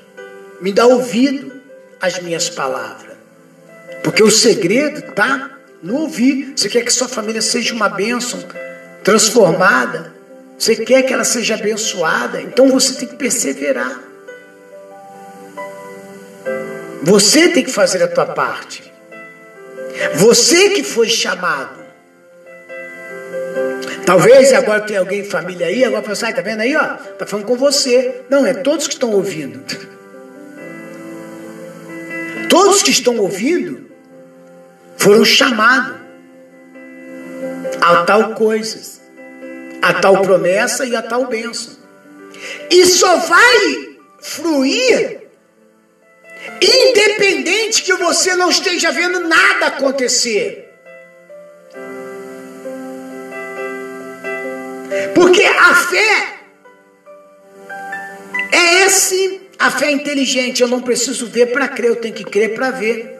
me 0.62 0.72
dar 0.72 0.86
ouvido 0.86 1.52
às 2.00 2.18
minhas 2.20 2.48
palavras. 2.48 3.14
Porque 4.02 4.22
o 4.22 4.30
segredo 4.30 5.12
tá 5.12 5.58
no 5.82 6.00
ouvir. 6.00 6.54
Você 6.56 6.70
quer 6.70 6.84
que 6.84 6.92
sua 6.92 7.06
família 7.06 7.42
seja 7.42 7.74
uma 7.74 7.90
bênção, 7.90 8.42
transformada? 9.04 10.14
Você 10.58 10.74
quer 10.76 11.02
que 11.02 11.12
ela 11.12 11.24
seja 11.24 11.54
abençoada? 11.54 12.40
Então 12.40 12.70
você 12.70 12.94
tem 12.94 13.08
que 13.08 13.16
perseverar. 13.16 14.00
Você 17.02 17.50
tem 17.50 17.62
que 17.62 17.70
fazer 17.70 18.02
a 18.02 18.08
tua 18.08 18.26
parte. 18.26 18.82
Você 20.14 20.70
que 20.70 20.82
foi 20.82 21.10
chamado. 21.10 21.75
Talvez 24.06 24.52
agora 24.52 24.80
tem 24.82 24.96
alguém 24.96 25.24
família 25.24 25.66
aí, 25.66 25.84
agora 25.84 26.02
fala 26.02 26.12
assim, 26.12 26.32
tá 26.32 26.40
vendo 26.40 26.60
aí, 26.60 26.76
ó? 26.76 26.94
Tá 27.18 27.26
falando 27.26 27.44
com 27.44 27.56
você. 27.56 28.22
Não, 28.30 28.46
é 28.46 28.54
todos 28.54 28.86
que 28.86 28.94
estão 28.94 29.10
ouvindo. 29.10 29.62
Todos 32.48 32.82
que 32.82 32.90
estão 32.90 33.18
ouvindo 33.18 33.90
foram 34.96 35.24
chamados 35.26 35.96
a 37.82 38.04
tal 38.04 38.34
coisas, 38.34 39.00
a 39.82 39.92
tal 39.92 40.22
promessa 40.22 40.86
e 40.86 40.96
a 40.96 41.02
tal 41.02 41.26
bênção. 41.26 41.74
E 42.70 42.86
só 42.86 43.16
vai 43.16 43.96
fluir 44.20 45.26
Independente 46.60 47.82
que 47.82 47.94
você 47.94 48.34
não 48.34 48.50
esteja 48.50 48.90
vendo 48.90 49.20
nada 49.20 49.66
acontecer. 49.66 50.65
Porque 55.14 55.42
a 55.42 55.74
fé 55.74 56.36
é 58.52 58.84
esse, 58.84 59.40
a 59.58 59.70
fé 59.70 59.90
inteligente. 59.90 60.62
Eu 60.62 60.68
não 60.68 60.80
preciso 60.80 61.26
ver 61.26 61.52
para 61.52 61.68
crer, 61.68 61.90
eu 61.90 61.96
tenho 61.96 62.14
que 62.14 62.24
crer 62.24 62.54
para 62.54 62.70
ver. 62.70 63.18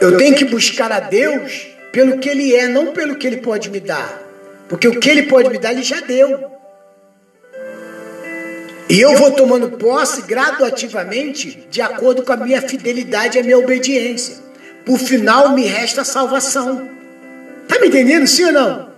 Eu 0.00 0.16
tenho 0.16 0.34
que 0.34 0.44
buscar 0.44 0.92
a 0.92 1.00
Deus 1.00 1.68
pelo 1.92 2.18
que 2.18 2.28
Ele 2.28 2.54
é, 2.54 2.68
não 2.68 2.92
pelo 2.92 3.16
que 3.16 3.26
Ele 3.26 3.38
pode 3.38 3.70
me 3.70 3.80
dar. 3.80 4.22
Porque 4.68 4.88
o 4.88 4.98
que 4.98 5.08
Ele 5.08 5.24
pode 5.24 5.48
me 5.48 5.58
dar, 5.58 5.72
Ele 5.72 5.82
já 5.82 6.00
deu. 6.00 6.52
E 8.88 9.00
eu 9.00 9.16
vou 9.16 9.30
tomando 9.30 9.70
posse 9.70 10.22
gradativamente 10.22 11.66
de 11.70 11.80
acordo 11.80 12.22
com 12.22 12.32
a 12.32 12.36
minha 12.36 12.60
fidelidade 12.60 13.38
e 13.38 13.40
a 13.40 13.44
minha 13.44 13.58
obediência. 13.58 14.36
Por 14.84 14.98
final 14.98 15.50
me 15.50 15.66
resta 15.66 16.02
a 16.02 16.04
salvação. 16.04 16.88
Tá 17.66 17.78
me 17.80 17.88
entendendo, 17.88 18.26
sim 18.26 18.44
ou 18.44 18.52
não? 18.52 18.93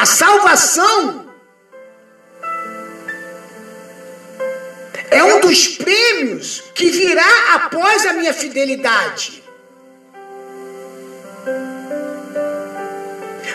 A 0.00 0.06
salvação 0.06 1.32
é 5.10 5.22
um 5.22 5.40
dos 5.40 5.68
prêmios 5.68 6.62
que 6.74 6.90
virá 6.90 7.54
após 7.54 8.04
a 8.06 8.12
minha 8.12 8.34
fidelidade. 8.34 9.42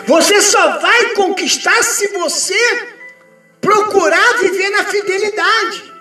Você 0.06 0.40
só 0.40 0.78
vai 0.78 1.14
conquistar 1.14 1.82
se 1.84 2.08
você 2.08 2.88
procurar 3.60 4.38
viver 4.38 4.70
na 4.70 4.84
fidelidade, 4.84 5.92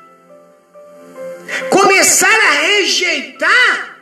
começar 1.70 2.28
a 2.28 2.52
rejeitar 2.62 4.00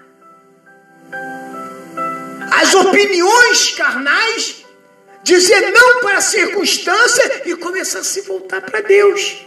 as 2.62 2.74
opiniões 2.76 3.72
carnais, 3.72 4.67
dizer 5.28 5.72
não 5.72 6.00
para 6.00 6.20
a 6.20 6.22
circunstância 6.22 7.42
e 7.46 7.56
começar 7.58 8.00
a 8.00 8.04
se 8.04 8.22
voltar 8.22 8.62
para 8.62 8.80
Deus. 8.80 9.46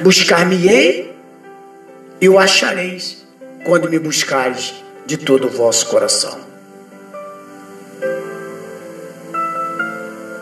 Buscar-me-ei 0.00 1.12
e 2.20 2.28
o 2.28 2.38
achareis 2.38 3.26
quando 3.64 3.90
me 3.90 3.98
buscares 3.98 4.74
de 5.04 5.16
todo 5.16 5.48
o 5.48 5.50
vosso 5.50 5.86
coração. 5.88 6.46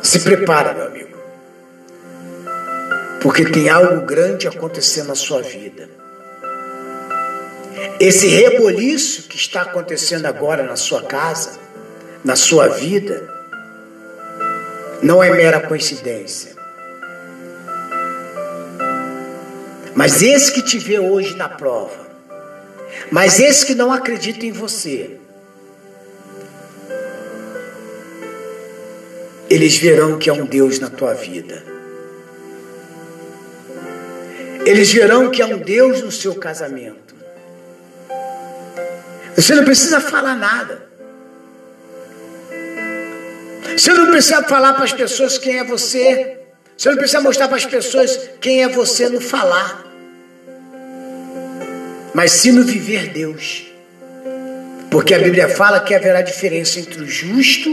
Se 0.02 0.20
prepara, 0.20 0.74
meu 0.74 0.86
amigo, 0.86 1.16
porque 3.20 3.46
tem 3.46 3.68
algo 3.68 4.04
grande 4.04 4.46
acontecendo 4.46 5.08
na 5.08 5.14
sua 5.14 5.40
vida. 5.40 5.88
Esse 7.98 8.28
reboliço 8.28 9.22
que 9.22 9.36
está 9.36 9.62
acontecendo 9.62 10.26
agora 10.26 10.62
na 10.62 10.76
sua 10.76 11.02
casa, 11.02 11.65
na 12.26 12.34
sua 12.34 12.66
vida, 12.66 13.22
não 15.00 15.22
é 15.22 15.30
mera 15.30 15.60
coincidência. 15.60 16.56
Mas 19.94 20.20
esse 20.22 20.50
que 20.50 20.60
te 20.60 20.76
vê 20.76 20.98
hoje 20.98 21.36
na 21.36 21.48
prova, 21.48 22.04
mas 23.12 23.38
esse 23.38 23.64
que 23.64 23.76
não 23.76 23.92
acredita 23.92 24.44
em 24.44 24.50
você, 24.50 25.20
eles 29.48 29.76
verão 29.76 30.18
que 30.18 30.28
é 30.28 30.32
um 30.32 30.46
Deus 30.46 30.80
na 30.80 30.90
tua 30.90 31.14
vida. 31.14 31.62
Eles 34.64 34.92
verão 34.92 35.30
que 35.30 35.40
é 35.40 35.46
um 35.46 35.58
Deus 35.58 36.02
no 36.02 36.10
seu 36.10 36.34
casamento. 36.34 37.14
Você 39.36 39.54
não 39.54 39.64
precisa 39.64 40.00
falar 40.00 40.34
nada. 40.34 40.95
Você 43.76 43.92
não 43.92 44.10
precisa 44.10 44.42
falar 44.42 44.72
para 44.72 44.84
as 44.84 44.92
pessoas 44.92 45.36
quem 45.36 45.58
é 45.58 45.64
você. 45.64 46.38
Você 46.76 46.88
não 46.88 46.96
precisa 46.96 47.20
mostrar 47.20 47.46
para 47.46 47.58
as 47.58 47.66
pessoas 47.66 48.30
quem 48.40 48.62
é 48.62 48.68
você 48.68 49.08
no 49.08 49.20
falar. 49.20 49.84
Mas 52.14 52.32
sim 52.32 52.52
no 52.52 52.64
viver 52.64 53.10
Deus. 53.12 53.66
Porque 54.90 55.12
a 55.12 55.18
Bíblia 55.18 55.48
fala 55.48 55.80
que 55.80 55.94
haverá 55.94 56.22
diferença 56.22 56.80
entre 56.80 57.02
o 57.02 57.06
justo 57.06 57.70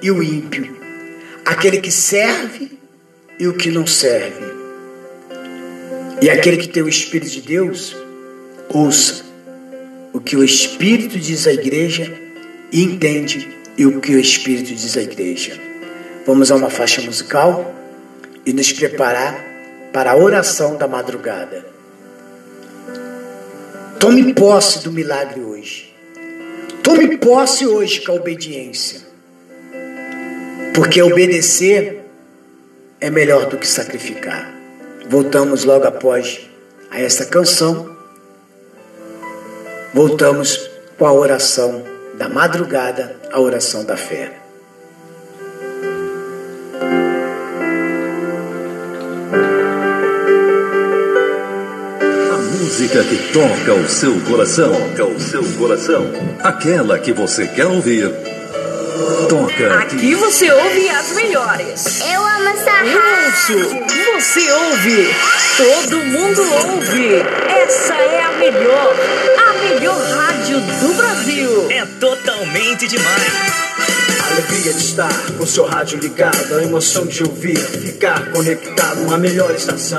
e 0.00 0.10
o 0.12 0.22
ímpio. 0.22 0.78
Aquele 1.44 1.80
que 1.80 1.90
serve 1.90 2.78
e 3.36 3.48
o 3.48 3.54
que 3.54 3.68
não 3.68 3.86
serve. 3.86 4.44
E 6.22 6.30
aquele 6.30 6.56
que 6.56 6.68
tem 6.68 6.84
o 6.84 6.88
Espírito 6.88 7.32
de 7.32 7.40
Deus, 7.40 7.96
ouça 8.68 9.24
o 10.12 10.20
que 10.20 10.36
o 10.36 10.44
Espírito 10.44 11.18
diz 11.18 11.48
à 11.48 11.52
igreja 11.52 12.12
e 12.70 12.82
entende 12.82 13.59
e 13.76 13.86
o 13.86 14.00
que 14.00 14.14
o 14.14 14.20
Espírito 14.20 14.74
diz 14.74 14.96
à 14.96 15.02
igreja. 15.02 15.58
Vamos 16.26 16.50
a 16.50 16.56
uma 16.56 16.70
faixa 16.70 17.00
musical 17.02 17.74
e 18.44 18.52
nos 18.52 18.72
preparar 18.72 19.44
para 19.92 20.12
a 20.12 20.16
oração 20.16 20.76
da 20.76 20.86
madrugada. 20.86 21.64
Tome 23.98 24.32
posse 24.34 24.82
do 24.84 24.92
milagre 24.92 25.40
hoje. 25.40 25.94
Tome 26.82 27.16
posse 27.18 27.66
hoje 27.66 28.00
com 28.00 28.12
a 28.12 28.14
obediência. 28.16 29.00
Porque 30.74 31.02
obedecer 31.02 32.04
é 33.00 33.10
melhor 33.10 33.46
do 33.46 33.58
que 33.58 33.66
sacrificar. 33.66 34.52
Voltamos 35.08 35.64
logo 35.64 35.86
após 35.86 36.40
a 36.90 37.00
essa 37.00 37.26
canção 37.26 37.90
voltamos 39.92 40.70
com 40.96 41.06
a 41.06 41.12
oração 41.12 41.82
da 42.20 42.28
madrugada, 42.28 43.16
a 43.32 43.40
oração 43.40 43.82
da 43.82 43.96
fé. 43.96 44.30
A 52.30 52.36
música 52.36 53.02
que 53.04 53.32
toca 53.32 53.72
o 53.72 53.88
seu 53.88 54.20
coração, 54.28 54.70
toca 54.94 55.06
o 55.06 55.18
seu 55.18 55.42
coração, 55.58 56.04
aquela 56.40 56.98
que 56.98 57.10
você 57.10 57.46
quer 57.46 57.64
ouvir. 57.64 58.29
Toca 59.28 59.74
aqui. 59.74 60.14
Você 60.14 60.50
ouve 60.50 60.88
as 60.88 61.12
melhores. 61.12 62.00
Eu 62.00 62.26
amo 62.26 62.48
essa 62.48 62.70
rádio. 62.70 63.86
Você 64.14 64.52
ouve. 64.52 65.14
Todo 65.56 66.04
mundo 66.04 66.42
ouve. 66.52 67.16
Essa 67.48 67.94
é 67.94 68.22
a 68.22 68.32
melhor 68.32 69.20
melhor 69.80 69.98
rádio 69.98 70.60
do 70.60 70.94
Brasil. 70.94 71.70
É 71.70 71.86
totalmente 71.98 72.88
demais. 72.88 73.32
A 74.20 74.32
alegria 74.32 74.72
de 74.72 74.78
estar 74.78 75.12
com 75.38 75.46
seu 75.46 75.64
rádio 75.64 75.98
ligado, 75.98 76.56
a 76.56 76.62
emoção 76.62 77.06
de 77.06 77.22
ouvir, 77.22 77.56
ficar 77.56 78.30
conectado, 78.32 79.00
uma 79.02 79.16
melhor 79.16 79.50
estação. 79.52 79.98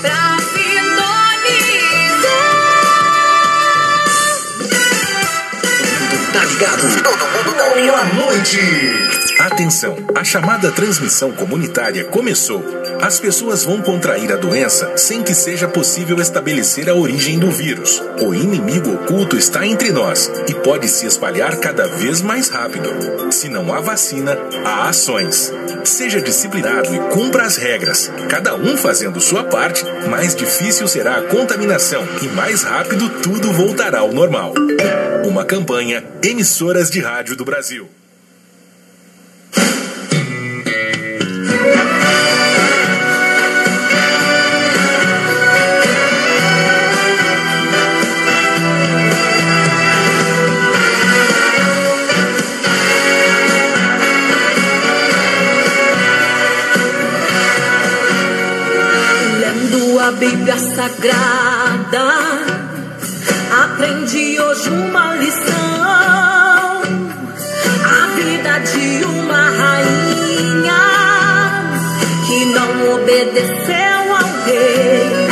Pra 0.00 0.36
sintonizar. 0.38 1.06
Tá 6.32 6.44
ligado? 6.44 7.02
Todo 7.02 7.18
mundo 7.18 7.35
Boa 7.76 8.04
noite. 8.06 8.58
Atenção, 9.38 9.94
a 10.14 10.24
chamada 10.24 10.72
transmissão 10.72 11.30
comunitária 11.32 12.04
começou. 12.04 12.64
As 13.00 13.20
pessoas 13.20 13.64
vão 13.64 13.80
contrair 13.80 14.32
a 14.32 14.36
doença 14.36 14.96
sem 14.96 15.22
que 15.22 15.34
seja 15.34 15.68
possível 15.68 16.20
estabelecer 16.20 16.88
a 16.88 16.94
origem 16.94 17.38
do 17.38 17.50
vírus. 17.50 18.02
O 18.20 18.34
inimigo 18.34 18.94
oculto 18.94 19.36
está 19.36 19.66
entre 19.66 19.90
nós 19.90 20.30
e 20.48 20.54
pode 20.54 20.88
se 20.88 21.06
espalhar 21.06 21.56
cada 21.58 21.86
vez 21.86 22.20
mais 22.22 22.48
rápido. 22.48 22.90
Se 23.30 23.48
não 23.48 23.72
há 23.72 23.80
vacina, 23.80 24.36
há 24.64 24.88
ações. 24.88 25.52
Seja 25.84 26.20
disciplinado 26.20 26.94
e 26.94 26.98
cumpra 27.10 27.44
as 27.44 27.56
regras. 27.56 28.10
Cada 28.28 28.54
um 28.54 28.76
fazendo 28.76 29.20
sua 29.20 29.44
parte, 29.44 29.84
mais 30.08 30.34
difícil 30.34 30.88
será 30.88 31.18
a 31.18 31.22
contaminação 31.22 32.04
e 32.22 32.28
mais 32.28 32.62
rápido 32.62 33.08
tudo 33.22 33.52
voltará 33.52 34.00
ao 34.00 34.12
normal. 34.12 34.54
Uma 35.24 35.44
campanha 35.44 36.02
Emissoras 36.22 36.90
de 36.90 37.00
Rádio 37.00 37.36
do 37.36 37.44
Brasil. 37.44 37.88
Sagrada, 60.76 62.12
aprendi 63.64 64.38
hoje 64.38 64.68
uma 64.68 65.14
lição. 65.14 66.82
A 67.82 68.06
vida 68.14 68.58
de 68.58 69.04
uma 69.06 69.48
rainha 69.52 70.82
que 72.26 72.44
não 72.44 72.94
obedeceu 72.94 74.16
ao 74.16 74.44
rei. 74.44 75.25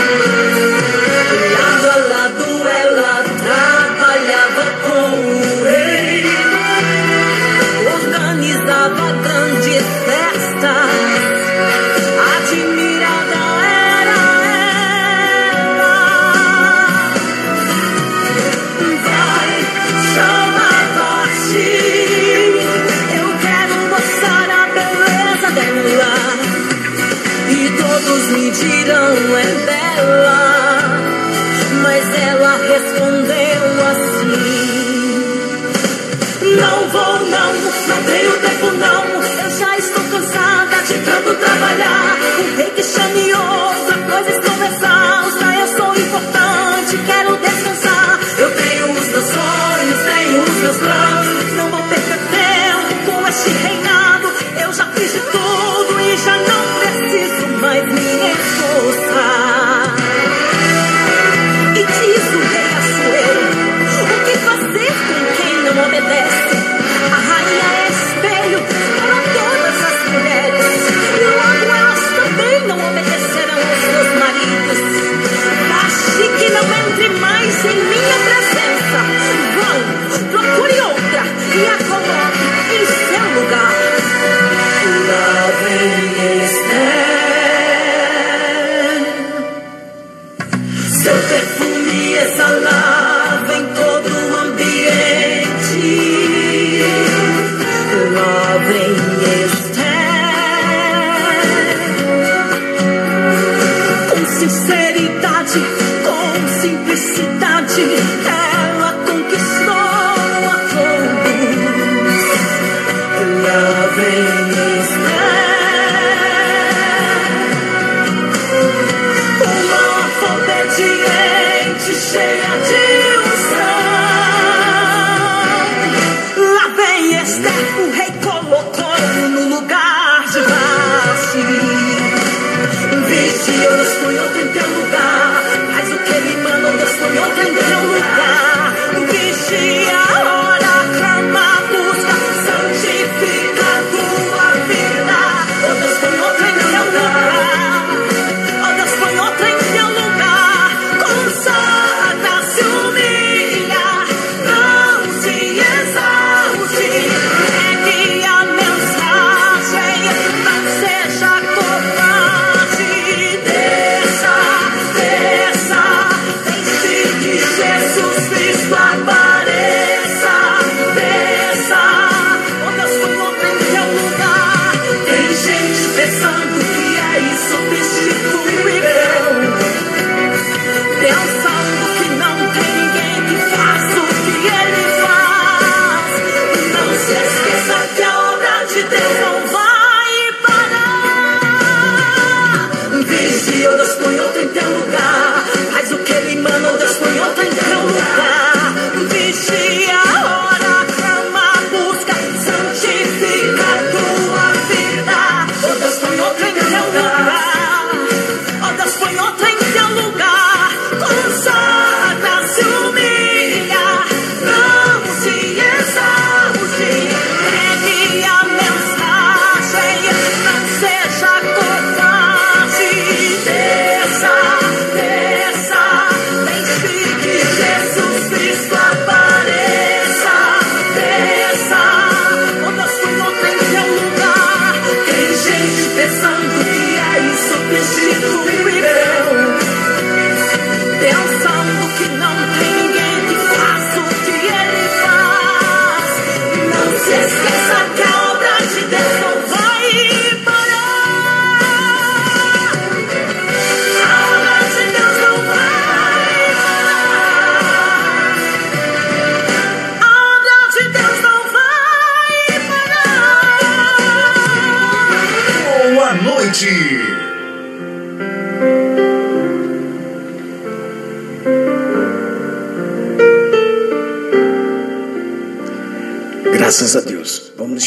away. 29.22 29.43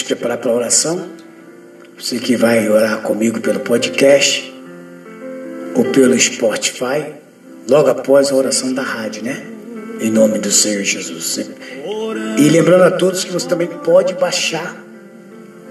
Preparar 0.07 0.37
para 0.37 0.51
a 0.51 0.55
oração. 0.55 1.09
Você 1.99 2.17
que 2.17 2.37
vai 2.37 2.69
orar 2.69 3.01
comigo 3.01 3.41
pelo 3.41 3.59
podcast 3.59 4.53
ou 5.75 5.85
pelo 5.85 6.17
Spotify, 6.17 7.13
logo 7.69 7.89
após 7.89 8.31
a 8.31 8.35
oração 8.35 8.73
da 8.73 8.81
rádio, 8.81 9.23
né? 9.23 9.45
Em 9.99 10.09
nome 10.09 10.39
do 10.39 10.51
Senhor 10.51 10.83
Jesus. 10.83 11.39
E 12.37 12.49
lembrando 12.49 12.83
a 12.83 12.91
todos 12.91 13.23
que 13.23 13.31
você 13.31 13.47
também 13.47 13.67
pode 13.67 14.13
baixar 14.13 14.75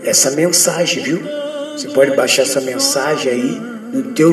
essa 0.03 0.33
mensagem, 0.33 1.03
viu? 1.03 1.23
Você 1.73 1.89
pode 1.89 2.15
baixar 2.15 2.43
essa 2.43 2.61
mensagem 2.61 3.33
aí 3.33 3.61
no 3.93 4.13
teu, 4.13 4.33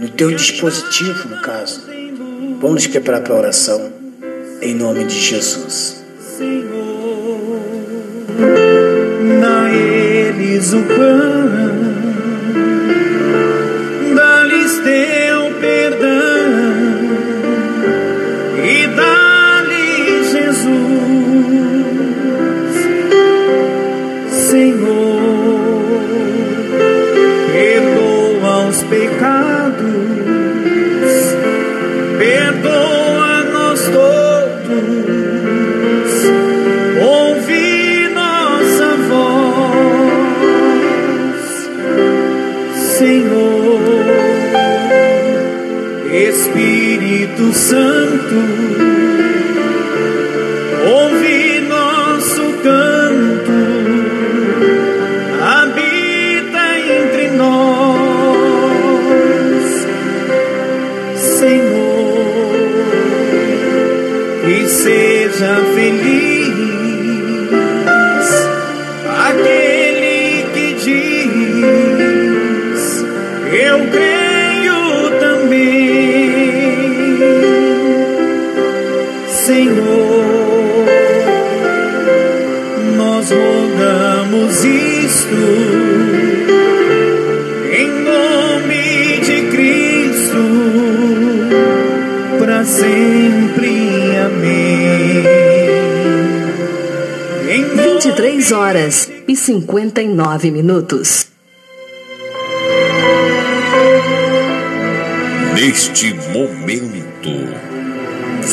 no 0.00 0.08
teu 0.08 0.30
dispositivo, 0.34 1.28
no 1.28 1.40
caso. 1.42 1.82
Vamos 2.60 2.86
preparar 2.86 3.20
para 3.22 3.34
a 3.34 3.38
oração 3.38 3.92
em 4.60 4.74
nome 4.74 5.04
de 5.04 5.20
Jesus. 5.20 6.04
Dá 6.38 6.75
eles 10.56 10.72
o 10.72 11.75
Senhor, 61.46 62.56
e 64.48 64.68
seja 64.68 65.62
feliz 65.76 66.45
horas 98.52 99.10
e 99.26 99.36
59 99.36 100.50
minutos. 100.50 101.26
Neste 105.54 106.12
momento, 106.32 107.30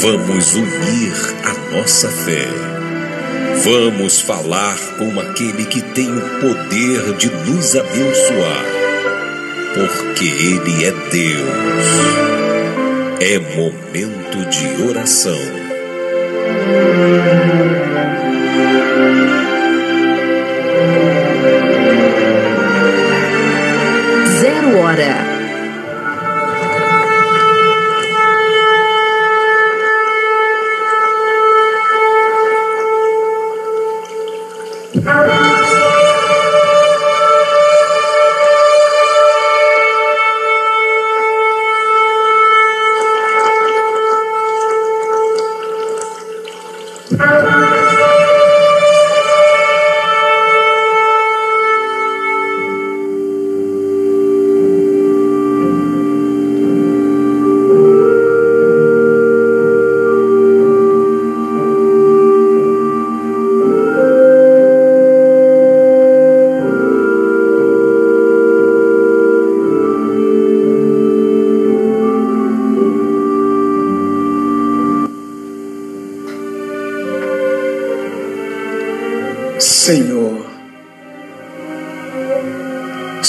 vamos 0.02 0.54
unir 0.56 1.14
a 1.44 1.76
nossa 1.76 2.10
fé. 2.10 2.48
Vamos 3.64 4.22
falar 4.22 4.78
com 4.98 5.20
aquele 5.20 5.66
que 5.66 5.82
tem 5.82 6.10
o 6.10 6.22
poder 6.40 7.14
de 7.18 7.30
nos 7.30 7.76
abençoar, 7.76 8.66
porque 9.74 10.26
Ele 10.26 10.86
é 10.86 10.92
Deus. 11.12 12.34
É 13.20 13.40
momento 13.56 14.50
de 14.50 14.84
oração 14.90 15.63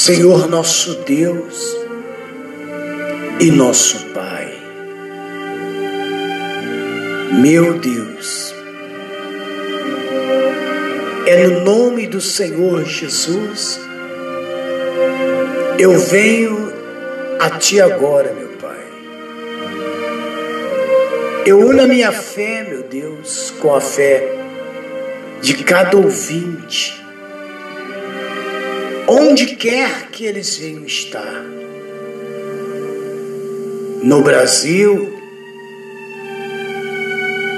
Senhor 0.04 0.50
nosso 0.50 0.96
Deus 0.96 1.74
e 3.40 3.50
nosso 3.50 4.04
Pai. 4.08 4.52
Meu 7.40 7.78
Deus, 7.78 8.54
é 11.26 11.46
no 11.46 11.60
nome 11.60 12.06
do 12.06 12.20
Senhor 12.20 12.84
Jesus, 12.84 13.80
eu 15.78 15.98
venho 15.98 16.70
a 17.40 17.48
Ti 17.58 17.80
agora, 17.80 18.30
meu 18.34 18.48
Pai. 18.60 18.86
Eu 21.46 21.60
uno 21.60 21.80
a 21.80 21.86
minha 21.86 22.12
fé, 22.12 22.62
meu 22.68 22.82
Deus, 22.82 23.54
com 23.58 23.74
a 23.74 23.80
fé 23.80 24.36
de 25.40 25.54
cada 25.64 25.96
ouvinte 25.96 26.93
onde 29.06 29.56
quer 29.56 30.08
que 30.10 30.24
eles 30.24 30.56
venham 30.56 30.84
estar. 30.84 31.44
No 34.02 34.22
Brasil 34.22 35.12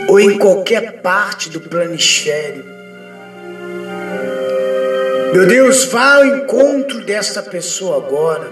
ou 0.08 0.20
em 0.20 0.38
qualquer 0.38 1.00
parte 1.02 1.50
do 1.50 1.60
planisfério. 1.60 2.64
Meu 5.32 5.46
Deus, 5.46 5.84
vá 5.86 6.16
ao 6.16 6.26
encontro 6.26 7.00
dessa 7.04 7.42
pessoa 7.42 7.96
agora. 7.96 8.48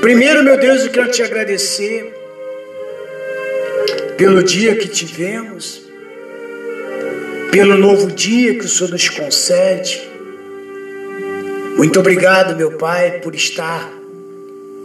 Primeiro, 0.00 0.42
meu 0.42 0.58
Deus, 0.58 0.82
eu 0.82 0.90
quero 0.90 1.10
te 1.10 1.22
agradecer 1.22 2.12
pelo 4.16 4.42
dia 4.42 4.74
que 4.76 4.88
tivemos, 4.88 5.82
pelo 7.50 7.76
novo 7.76 8.10
dia 8.10 8.54
que 8.54 8.64
o 8.64 8.68
Senhor 8.68 8.90
nos 8.90 9.08
concede 9.10 10.15
muito 11.76 12.00
obrigado, 12.00 12.56
meu 12.56 12.72
Pai, 12.72 13.20
por 13.20 13.34
estar 13.34 13.86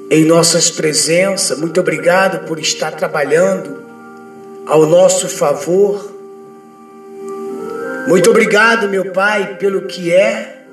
em 0.10 0.26
nossas 0.26 0.70
presenças. 0.70 1.58
Muito 1.58 1.80
obrigado 1.80 2.46
por 2.46 2.60
estar 2.60 2.92
trabalhando 2.92 3.82
ao 4.66 4.86
nosso 4.86 5.30
favor. 5.30 6.12
Muito 8.10 8.30
obrigado, 8.30 8.90
meu 8.90 9.14
Pai, 9.14 9.56
pelo 9.56 9.84
que 9.84 10.12
é, 10.12 10.66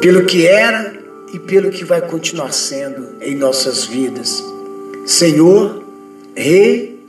pelo 0.00 0.24
que 0.24 0.46
era 0.46 0.94
e 1.34 1.38
pelo 1.38 1.70
que 1.70 1.84
vai 1.84 2.00
continuar 2.00 2.54
sendo 2.54 3.16
em 3.20 3.34
nossas 3.34 3.84
vidas. 3.84 4.42
Senhor, 5.04 5.84
Rei, 6.34 7.04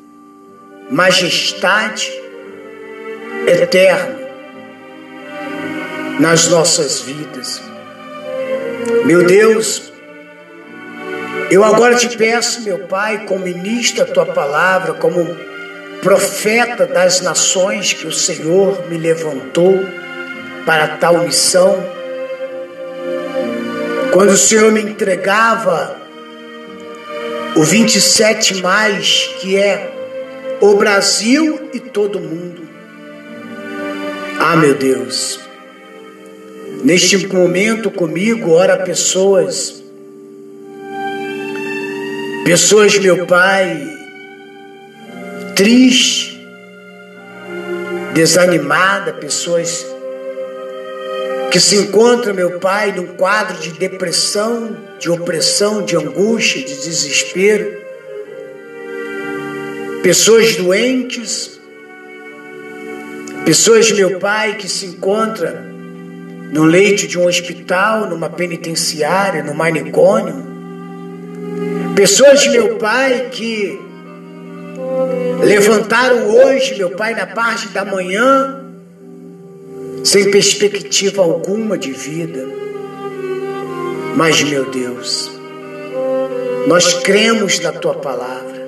Majestade 0.91 2.11
eterno 3.47 4.24
nas 6.19 6.47
nossas 6.47 7.01
vidas. 7.01 7.61
Meu 9.05 9.25
Deus, 9.25 9.91
eu 11.49 11.63
agora 11.63 11.95
te 11.95 12.15
peço, 12.17 12.63
meu 12.63 12.79
Pai, 12.79 13.25
como 13.25 13.43
ministro 13.43 14.05
da 14.05 14.11
tua 14.11 14.25
palavra, 14.25 14.93
como 14.93 15.35
profeta 16.01 16.85
das 16.85 17.21
nações 17.21 17.93
que 17.93 18.07
o 18.07 18.11
Senhor 18.11 18.87
me 18.89 18.97
levantou 18.97 19.79
para 20.65 20.87
tal 20.97 21.19
missão. 21.19 21.83
Quando 24.11 24.29
o 24.29 24.37
Senhor 24.37 24.71
me 24.71 24.81
entregava 24.81 25.97
o 27.55 27.63
27 27.63 28.61
mais, 28.61 29.29
que 29.39 29.57
é 29.57 29.91
o 30.61 30.75
Brasil 30.75 31.69
e 31.73 31.79
todo 31.79 32.19
mundo. 32.19 32.67
Ah, 34.39 34.55
meu 34.55 34.73
Deus, 34.73 35.44
Neste 36.85 37.25
momento 37.25 37.89
comigo, 37.89 38.51
ora 38.51 38.77
pessoas, 38.77 39.83
pessoas, 42.43 42.95
meu 42.99 43.25
Pai, 43.25 43.81
triste, 45.55 46.47
desanimada, 48.13 49.13
pessoas 49.13 49.83
que 51.49 51.59
se 51.59 51.75
encontram, 51.75 52.35
meu 52.35 52.59
Pai, 52.59 52.91
num 52.91 53.15
quadro 53.15 53.57
de 53.57 53.71
depressão, 53.71 54.77
de 54.99 55.09
opressão, 55.09 55.83
de 55.83 55.97
angústia, 55.97 56.61
de 56.61 56.75
desespero, 56.75 57.81
pessoas 60.03 60.55
doentes, 60.55 61.59
pessoas, 63.43 63.91
meu 63.91 64.19
Pai, 64.19 64.53
que 64.53 64.69
se 64.69 64.85
encontram 64.85 65.74
no 66.51 66.63
leito 66.63 67.07
de 67.07 67.17
um 67.17 67.25
hospital, 67.25 68.09
numa 68.09 68.29
penitenciária, 68.29 69.43
no 69.43 69.53
manicômio. 69.53 70.55
Pessoas 71.95 72.45
meu 72.47 72.77
pai 72.77 73.29
que 73.31 73.79
levantaram 75.43 76.27
hoje, 76.27 76.75
meu 76.75 76.91
pai, 76.91 77.13
na 77.13 77.25
parte 77.27 77.69
da 77.69 77.85
manhã, 77.85 78.63
sem 80.03 80.29
perspectiva 80.29 81.21
alguma 81.21 81.77
de 81.77 81.91
vida. 81.91 82.47
Mas, 84.15 84.41
meu 84.43 84.69
Deus, 84.69 85.31
nós 86.67 86.93
cremos 86.93 87.59
na 87.59 87.71
tua 87.71 87.95
palavra. 87.95 88.65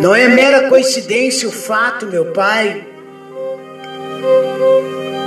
Não 0.00 0.14
é 0.14 0.26
mera 0.26 0.68
coincidência 0.68 1.48
o 1.48 1.52
fato, 1.52 2.06
meu 2.06 2.26
Pai, 2.32 2.84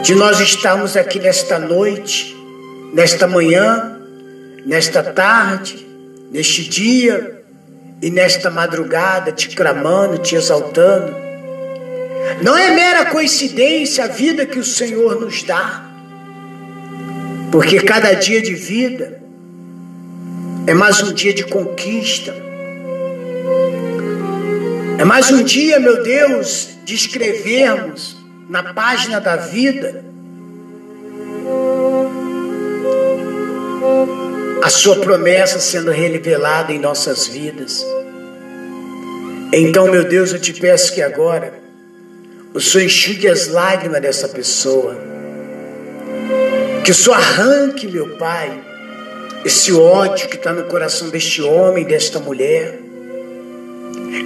de 0.05 0.13
nós 0.13 0.39
estarmos 0.39 0.95
aqui 0.95 1.17
nesta 1.17 1.57
noite, 1.57 2.37
nesta 2.93 3.25
manhã, 3.27 3.99
nesta 4.63 5.01
tarde, 5.01 5.83
neste 6.31 6.61
dia 6.61 7.43
e 8.03 8.11
nesta 8.11 8.51
madrugada, 8.51 9.31
te 9.31 9.49
clamando, 9.49 10.19
te 10.19 10.35
exaltando. 10.35 11.11
Não 12.43 12.55
é 12.55 12.69
mera 12.75 13.05
coincidência 13.05 14.03
a 14.03 14.07
vida 14.07 14.45
que 14.45 14.59
o 14.59 14.63
Senhor 14.63 15.19
nos 15.19 15.41
dá, 15.41 15.83
porque 17.51 17.79
cada 17.79 18.13
dia 18.13 18.43
de 18.43 18.53
vida 18.53 19.19
é 20.67 20.75
mais 20.75 21.01
um 21.01 21.13
dia 21.15 21.33
de 21.33 21.45
conquista. 21.45 22.31
É 24.99 25.03
mais 25.03 25.31
um 25.31 25.41
dia, 25.41 25.79
meu 25.79 26.03
Deus, 26.03 26.69
de 26.85 26.93
escrevermos 26.93 28.14
na 28.49 28.73
página 28.73 29.19
da 29.19 29.35
vida, 29.35 30.03
a 34.61 34.69
Sua 34.69 34.99
promessa 34.99 35.59
sendo 35.59 35.91
revelada 35.91 36.71
em 36.71 36.79
nossas 36.79 37.27
vidas. 37.27 37.85
Então, 39.53 39.87
meu 39.87 40.03
Deus, 40.03 40.33
eu 40.33 40.39
te 40.39 40.53
peço 40.53 40.93
que 40.93 41.01
agora 41.01 41.53
o 42.53 42.59
Senhor 42.59 42.85
enxugue 42.85 43.27
as 43.27 43.47
lágrimas 43.47 44.01
dessa 44.01 44.27
pessoa. 44.27 44.97
Que 46.83 46.91
o 46.91 46.93
Senhor 46.93 47.15
arranque, 47.15 47.87
meu 47.87 48.17
Pai, 48.17 48.51
esse 49.43 49.71
ódio 49.71 50.27
que 50.29 50.35
está 50.35 50.51
no 50.51 50.63
coração 50.65 51.09
deste 51.09 51.41
homem, 51.41 51.85
desta 51.85 52.19
mulher. 52.19 52.79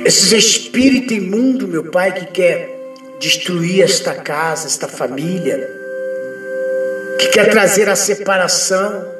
Esses 0.05 0.31
espíritos 0.31 1.15
imundos, 1.15 1.67
meu 1.67 1.91
Pai, 1.91 2.13
que 2.13 2.25
quer 2.27 2.78
destruir 3.19 3.83
esta 3.83 4.15
casa, 4.15 4.67
esta 4.67 4.87
família, 4.87 5.69
que 7.19 7.27
quer 7.27 7.49
trazer 7.49 7.89
a 7.89 7.95
separação, 7.95 9.13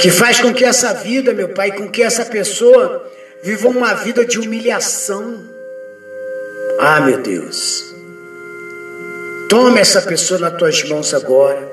que 0.00 0.10
faz 0.10 0.40
com 0.40 0.52
que 0.52 0.64
essa 0.64 0.94
vida, 0.94 1.32
meu 1.32 1.50
Pai, 1.50 1.72
com 1.72 1.88
que 1.88 2.02
essa 2.02 2.24
pessoa 2.24 3.06
viva 3.42 3.68
uma 3.68 3.94
vida 3.94 4.24
de 4.24 4.38
humilhação. 4.38 5.44
Ah, 6.78 7.00
meu 7.02 7.18
Deus. 7.18 7.94
Toma 9.48 9.78
essa 9.78 10.00
pessoa 10.02 10.40
nas 10.40 10.56
tuas 10.56 10.82
mãos 10.84 11.12
agora. 11.12 11.72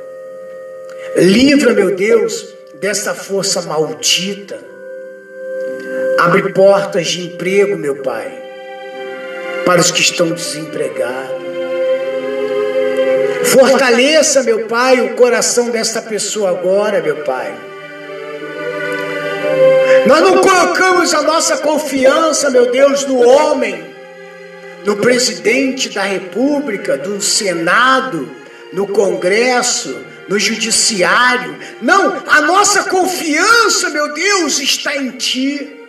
Livra, 1.15 1.73
meu 1.73 1.95
Deus, 1.95 2.53
dessa 2.75 3.13
força 3.13 3.61
maldita. 3.61 4.59
Abre 6.19 6.51
portas 6.53 7.07
de 7.07 7.21
emprego, 7.21 7.77
meu 7.77 7.97
Pai, 8.03 8.50
para 9.65 9.81
os 9.81 9.91
que 9.91 10.01
estão 10.01 10.31
desempregados. 10.31 11.41
Fortaleça, 13.45 14.43
meu 14.43 14.67
Pai, 14.67 15.01
o 15.01 15.15
coração 15.15 15.69
desta 15.69 16.01
pessoa 16.01 16.51
agora, 16.51 17.01
meu 17.01 17.17
Pai. 17.23 17.53
Nós 20.05 20.21
não 20.21 20.37
colocamos 20.37 21.13
a 21.13 21.21
nossa 21.21 21.57
confiança, 21.57 22.49
meu 22.49 22.71
Deus, 22.71 23.05
no 23.05 23.19
homem, 23.19 23.83
no 24.85 24.97
presidente 24.97 25.89
da 25.89 26.03
República, 26.03 26.97
do 26.97 27.21
Senado, 27.21 28.29
no 28.71 28.87
Congresso, 28.87 30.05
no 30.27 30.39
Judiciário. 30.39 31.57
Não, 31.81 32.23
a 32.27 32.41
nossa 32.41 32.83
confiança, 32.83 33.89
meu 33.89 34.13
Deus, 34.13 34.59
está 34.59 34.95
em 34.95 35.11
Ti. 35.11 35.80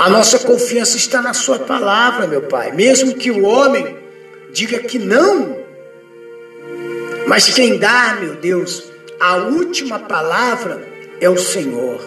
A 0.00 0.08
nossa 0.08 0.38
confiança 0.40 0.96
está 0.96 1.22
na 1.22 1.32
Sua 1.32 1.58
palavra, 1.58 2.26
meu 2.26 2.42
Pai. 2.42 2.72
Mesmo 2.72 3.14
que 3.14 3.30
o 3.30 3.44
homem 3.44 3.96
diga 4.52 4.78
que 4.80 4.98
não, 4.98 5.56
mas 7.26 7.48
quem 7.48 7.78
dá, 7.78 8.18
meu 8.20 8.36
Deus, 8.36 8.84
a 9.18 9.36
última 9.36 9.98
palavra 9.98 10.86
é 11.20 11.28
o 11.28 11.38
Senhor. 11.38 12.00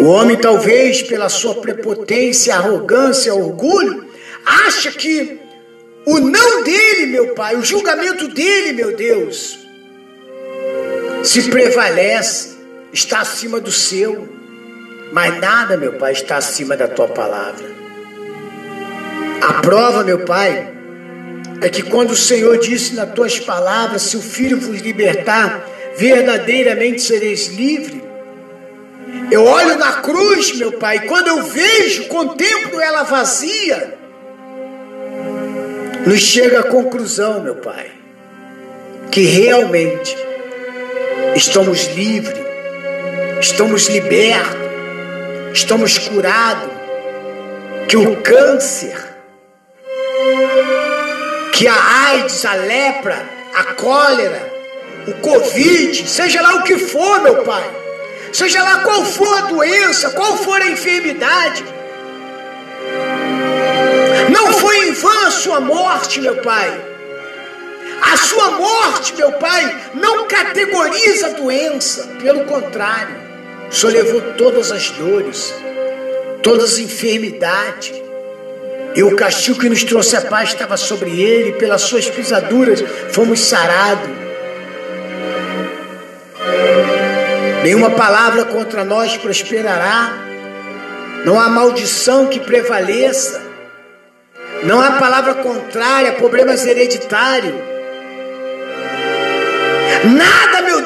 O 0.00 0.04
homem, 0.04 0.36
talvez 0.36 1.02
pela 1.02 1.28
sua 1.28 1.56
prepotência, 1.56 2.54
arrogância, 2.54 3.34
orgulho, 3.34 4.06
acha 4.44 4.92
que 4.92 5.40
o 6.06 6.20
não 6.20 6.62
dele, 6.62 7.06
meu 7.06 7.34
Pai, 7.34 7.56
o 7.56 7.64
julgamento 7.64 8.28
dele, 8.28 8.72
meu 8.72 8.96
Deus, 8.96 9.58
se 11.24 11.50
prevalece, 11.50 12.56
está 12.92 13.20
acima 13.20 13.60
do 13.60 13.72
seu. 13.72 14.37
Mas 15.12 15.38
nada, 15.38 15.76
meu 15.76 15.94
Pai, 15.94 16.12
está 16.12 16.36
acima 16.36 16.76
da 16.76 16.86
tua 16.86 17.08
palavra. 17.08 17.66
A 19.40 19.54
prova, 19.54 20.04
meu 20.04 20.20
Pai, 20.20 20.72
é 21.60 21.68
que 21.68 21.82
quando 21.82 22.10
o 22.10 22.16
Senhor 22.16 22.58
disse 22.58 22.94
nas 22.94 23.10
tuas 23.12 23.38
palavras: 23.38 24.02
Se 24.02 24.16
o 24.16 24.22
Filho 24.22 24.60
vos 24.60 24.80
libertar, 24.80 25.64
verdadeiramente 25.96 27.02
sereis 27.02 27.48
livres. 27.48 28.02
Eu 29.30 29.44
olho 29.44 29.76
na 29.78 29.94
cruz, 29.94 30.56
meu 30.56 30.72
Pai, 30.72 31.06
quando 31.06 31.28
eu 31.28 31.42
vejo, 31.42 32.04
contemplo 32.08 32.80
ela 32.80 33.02
vazia, 33.02 33.94
nos 36.06 36.20
chega 36.20 36.60
a 36.60 36.62
conclusão, 36.62 37.42
meu 37.42 37.56
Pai, 37.56 37.90
que 39.10 39.22
realmente 39.22 40.16
estamos 41.34 41.86
livres, 41.94 42.38
estamos 43.40 43.88
libertos, 43.88 44.67
estamos 45.52 45.98
curados, 45.98 46.70
que 47.88 47.96
o 47.96 48.16
câncer, 48.22 48.96
que 51.52 51.66
a 51.66 52.08
AIDS, 52.08 52.44
a 52.44 52.54
lepra, 52.54 53.24
a 53.54 53.64
cólera, 53.74 54.52
o 55.06 55.14
Covid, 55.14 56.08
seja 56.08 56.42
lá 56.42 56.56
o 56.56 56.62
que 56.62 56.78
for, 56.78 57.22
meu 57.22 57.42
Pai, 57.42 57.64
seja 58.32 58.62
lá 58.62 58.80
qual 58.80 59.04
for 59.04 59.38
a 59.38 59.42
doença, 59.42 60.10
qual 60.10 60.36
for 60.36 60.60
a 60.60 60.68
enfermidade, 60.68 61.64
não 64.30 64.52
foi 64.52 64.88
em 64.88 64.92
vão 64.92 65.26
a 65.26 65.30
sua 65.30 65.60
morte, 65.60 66.20
meu 66.20 66.36
Pai. 66.36 66.86
A 68.00 68.16
sua 68.16 68.52
morte, 68.52 69.14
meu 69.16 69.32
Pai, 69.32 69.76
não 69.94 70.26
categoriza 70.26 71.28
a 71.28 71.30
doença, 71.30 72.06
pelo 72.20 72.44
contrário, 72.44 73.27
o 73.70 73.74
Senhor 73.74 73.92
levou 73.92 74.20
todas 74.36 74.72
as 74.72 74.90
dores, 74.90 75.54
todas 76.42 76.72
as 76.72 76.78
enfermidades, 76.78 77.92
e 78.94 79.02
o 79.02 79.14
castigo 79.14 79.60
que 79.60 79.68
nos 79.68 79.84
trouxe 79.84 80.16
a 80.16 80.22
paz 80.22 80.50
estava 80.50 80.76
sobre 80.76 81.20
ele, 81.20 81.52
pelas 81.52 81.82
suas 81.82 82.08
pisaduras 82.08 82.82
fomos 83.12 83.40
sarados. 83.40 84.10
Nenhuma 87.62 87.90
palavra 87.90 88.44
contra 88.44 88.84
nós 88.84 89.16
prosperará, 89.16 90.12
não 91.24 91.38
há 91.38 91.48
maldição 91.48 92.26
que 92.26 92.40
prevaleça, 92.40 93.42
não 94.64 94.80
há 94.80 94.92
palavra 94.92 95.34
contrária, 95.34 96.12
problemas 96.12 96.64
hereditários. 96.66 97.54
Nada, 100.04 100.62
meu 100.62 100.77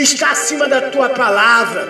está 0.00 0.30
acima 0.30 0.68
da 0.68 0.82
tua 0.82 1.10
palavra. 1.10 1.88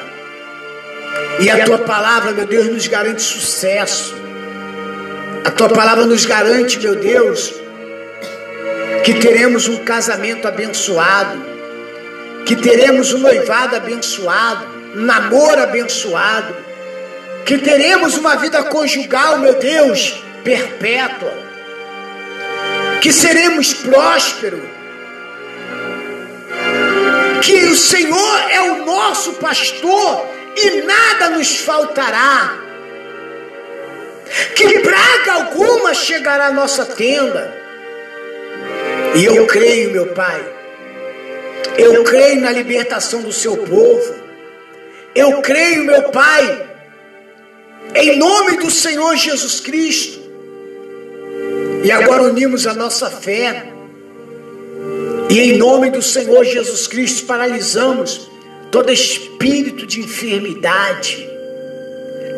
E 1.41 1.51
a 1.51 1.65
tua 1.65 1.79
palavra, 1.79 2.33
meu 2.33 2.47
Deus, 2.47 2.67
nos 2.67 2.87
garante 2.87 3.23
sucesso. 3.23 4.15
A 5.45 5.51
tua 5.51 5.69
palavra 5.69 6.05
nos 6.05 6.25
garante, 6.25 6.79
meu 6.81 6.97
Deus, 6.97 7.55
que 9.05 9.15
teremos 9.15 9.69
um 9.69 9.79
casamento 9.79 10.47
abençoado, 10.47 11.43
que 12.45 12.57
teremos 12.57 13.15
um 13.15 13.19
noivado 13.19 13.77
abençoado, 13.77 14.67
um 14.97 15.01
namoro 15.01 15.63
abençoado, 15.63 16.55
que 17.45 17.59
teremos 17.59 18.19
uma 18.19 18.37
vida 18.37 18.63
conjugal, 18.65 19.39
meu 19.39 19.55
Deus, 19.59 20.23
perpétua, 20.45 21.33
que 23.01 23.13
seremos 23.13 23.73
prósperos, 23.73 24.78
que 27.41 27.64
o 27.64 27.76
Senhor 27.76 28.51
é 28.51 28.61
o 28.61 28.84
nosso 28.84 29.34
pastor 29.34 30.26
e 30.57 30.82
nada 30.82 31.30
nos 31.30 31.57
faltará, 31.59 32.59
que 34.55 34.80
praga 34.80 35.32
alguma 35.34 35.95
chegará 35.95 36.47
à 36.47 36.53
nossa 36.53 36.84
tenda, 36.84 37.55
e 39.14 39.24
eu 39.24 39.47
creio, 39.47 39.93
meu 39.93 40.07
Pai, 40.09 40.45
eu 41.76 42.05
creio 42.05 42.41
na 42.41 42.51
libertação 42.51 43.22
do 43.22 43.32
seu 43.32 43.57
povo, 43.57 44.14
eu 45.14 45.41
creio, 45.41 45.84
meu 45.84 46.11
Pai, 46.11 46.66
em 47.95 48.18
nome 48.18 48.59
do 48.59 48.70
Senhor 48.70 49.16
Jesus 49.16 49.61
Cristo, 49.61 50.18
e 51.82 51.91
agora 51.93 52.24
unimos 52.24 52.66
a 52.66 52.74
nossa 52.74 53.09
fé. 53.09 53.78
E 55.31 55.41
em 55.41 55.59
nome 55.59 55.91
do 55.91 56.01
Senhor 56.01 56.45
Jesus 56.45 56.87
Cristo 56.87 57.26
paralisamos 57.26 58.31
todo 58.70 58.91
espírito 58.91 59.87
de 59.87 60.01
enfermidade, 60.01 61.29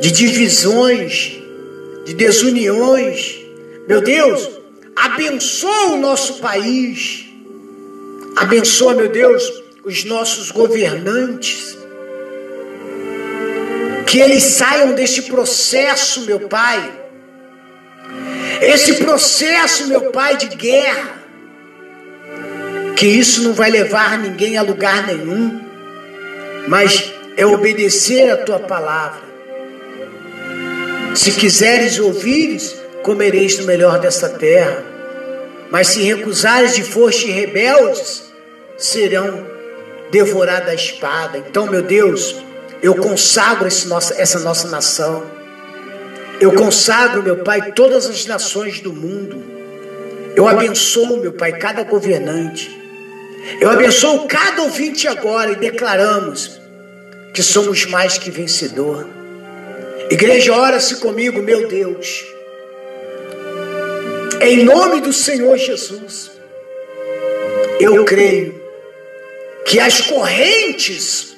de 0.01 0.11
divisões, 0.11 1.39
de 2.05 2.15
desuniões. 2.15 3.39
Meu 3.87 4.01
Deus, 4.01 4.49
abençoa 4.97 5.93
o 5.93 5.97
nosso 5.97 6.35
país. 6.35 7.27
Abençoa, 8.37 8.95
meu 8.95 9.09
Deus, 9.09 9.43
os 9.85 10.05
nossos 10.05 10.51
governantes. 10.51 11.79
Que 14.07 14.21
eles 14.21 14.43
saiam 14.43 14.95
deste 14.95 15.23
processo, 15.23 16.23
meu 16.23 16.41
Pai 16.41 17.01
esse 18.61 18.95
processo, 18.95 19.87
meu 19.89 20.11
Pai, 20.11 20.37
de 20.37 20.49
guerra, 20.49 21.20
que 23.01 23.07
isso 23.07 23.43
não 23.45 23.55
vai 23.55 23.71
levar 23.71 24.19
ninguém 24.19 24.59
a 24.59 24.63
lugar 24.63 25.07
nenhum, 25.07 25.59
mas 26.69 27.11
é 27.35 27.47
obedecer 27.47 28.31
a 28.31 28.37
tua 28.37 28.59
palavra. 28.59 29.23
Se 31.15 31.33
quiseres 31.33 31.99
ouvires, 31.99 32.77
comereis 33.03 33.57
do 33.57 33.65
melhor 33.65 33.99
dessa 34.01 34.29
terra. 34.29 34.85
Mas 35.71 35.89
se 35.89 36.03
recusares 36.03 36.75
de 36.75 36.83
foste 36.83 37.31
rebeldes, 37.31 38.31
serão 38.77 39.47
devorados 40.11 40.69
à 40.69 40.75
espada. 40.75 41.39
Então, 41.39 41.69
meu 41.69 41.81
Deus, 41.81 42.37
eu 42.83 42.95
consagro 42.97 43.67
nossa, 43.87 44.21
essa 44.21 44.41
nossa 44.41 44.69
nação. 44.69 45.25
Eu 46.39 46.53
consagro, 46.53 47.23
meu 47.23 47.39
Pai, 47.39 47.73
todas 47.73 48.05
as 48.05 48.27
nações 48.27 48.81
do 48.81 48.93
mundo. 48.93 49.43
Eu 50.37 50.47
abençoo, 50.47 51.17
meu 51.17 51.33
Pai, 51.33 51.53
cada 51.53 51.83
governante. 51.83 52.80
Eu 53.61 53.71
abençoo 53.71 54.27
cada 54.27 54.63
ouvinte 54.63 55.09
agora 55.09 55.53
e 55.53 55.57
declaramos 55.57 56.61
que 57.33 57.43
somos 57.43 57.87
mais 57.87 58.19
que 58.19 58.31
vencedor. 58.31 59.09
Igreja, 60.11 60.55
ora-se 60.55 60.97
comigo, 60.97 61.41
meu 61.41 61.69
Deus. 61.69 62.25
Em 64.41 64.65
nome 64.65 65.01
do 65.01 65.13
Senhor 65.13 65.57
Jesus, 65.57 66.33
eu 67.79 68.05
creio 68.05 68.61
que 69.65 69.79
as 69.79 70.01
correntes 70.01 71.37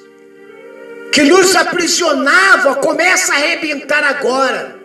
que 1.12 1.22
nos 1.22 1.54
aprisionavam 1.54 2.76
começam 2.76 3.34
a 3.34 3.38
arrebentar 3.38 4.02
agora. 4.02 4.80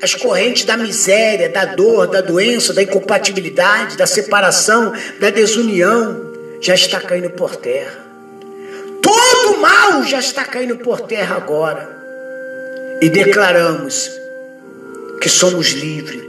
As 0.00 0.14
correntes 0.14 0.64
da 0.64 0.76
miséria, 0.76 1.48
da 1.48 1.64
dor, 1.64 2.06
da 2.06 2.20
doença, 2.20 2.72
da 2.72 2.82
incompatibilidade, 2.82 3.96
da 3.96 4.06
separação, 4.06 4.92
da 5.20 5.30
desunião, 5.30 6.25
já 6.60 6.74
está 6.74 7.00
caindo 7.00 7.30
por 7.30 7.56
terra. 7.56 8.04
Todo 9.02 9.58
mal 9.58 10.04
já 10.04 10.18
está 10.18 10.44
caindo 10.44 10.76
por 10.78 11.02
terra 11.02 11.36
agora. 11.36 11.96
E 13.00 13.08
declaramos 13.08 14.10
que 15.20 15.28
somos 15.28 15.72
livres. 15.72 16.24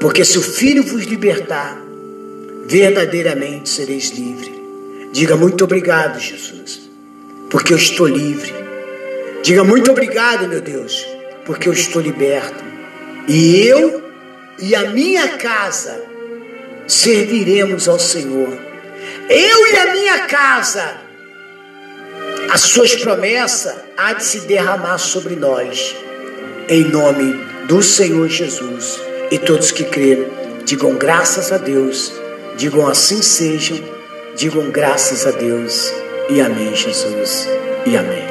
Porque 0.00 0.24
se 0.24 0.38
o 0.38 0.42
Filho 0.42 0.82
vos 0.82 1.04
libertar, 1.04 1.80
verdadeiramente 2.66 3.68
sereis 3.68 4.10
livres. 4.10 4.50
Diga 5.12 5.36
muito 5.36 5.64
obrigado, 5.64 6.20
Jesus, 6.20 6.90
porque 7.48 7.72
eu 7.72 7.78
estou 7.78 8.06
livre. 8.06 8.52
Diga 9.42 9.64
muito 9.64 9.90
obrigado, 9.90 10.48
meu 10.48 10.60
Deus, 10.60 11.06
porque 11.44 11.68
eu 11.68 11.72
estou 11.72 12.02
liberto. 12.02 12.64
E 13.28 13.64
eu 13.66 14.02
e 14.58 14.74
a 14.74 14.90
minha 14.90 15.36
casa 15.38 16.02
serviremos 16.86 17.88
ao 17.88 17.98
Senhor. 17.98 18.65
Eu 19.28 19.66
e 19.66 19.76
a 19.76 19.92
minha 19.92 20.26
casa, 20.26 20.98
as 22.48 22.60
suas 22.60 22.94
promessas 22.94 23.74
há 23.96 24.12
de 24.12 24.24
se 24.24 24.40
derramar 24.40 24.98
sobre 24.98 25.34
nós, 25.34 25.96
em 26.68 26.84
nome 26.84 27.32
do 27.66 27.82
Senhor 27.82 28.28
Jesus. 28.28 29.00
E 29.30 29.38
todos 29.38 29.72
que 29.72 29.84
creram, 29.84 30.28
digam 30.64 30.94
graças 30.94 31.50
a 31.50 31.58
Deus, 31.58 32.12
digam 32.56 32.86
assim 32.86 33.20
sejam, 33.20 33.78
digam 34.36 34.70
graças 34.70 35.26
a 35.26 35.32
Deus, 35.32 35.92
e 36.30 36.40
amém, 36.40 36.74
Jesus, 36.74 37.48
e 37.84 37.96
amém. 37.96 38.26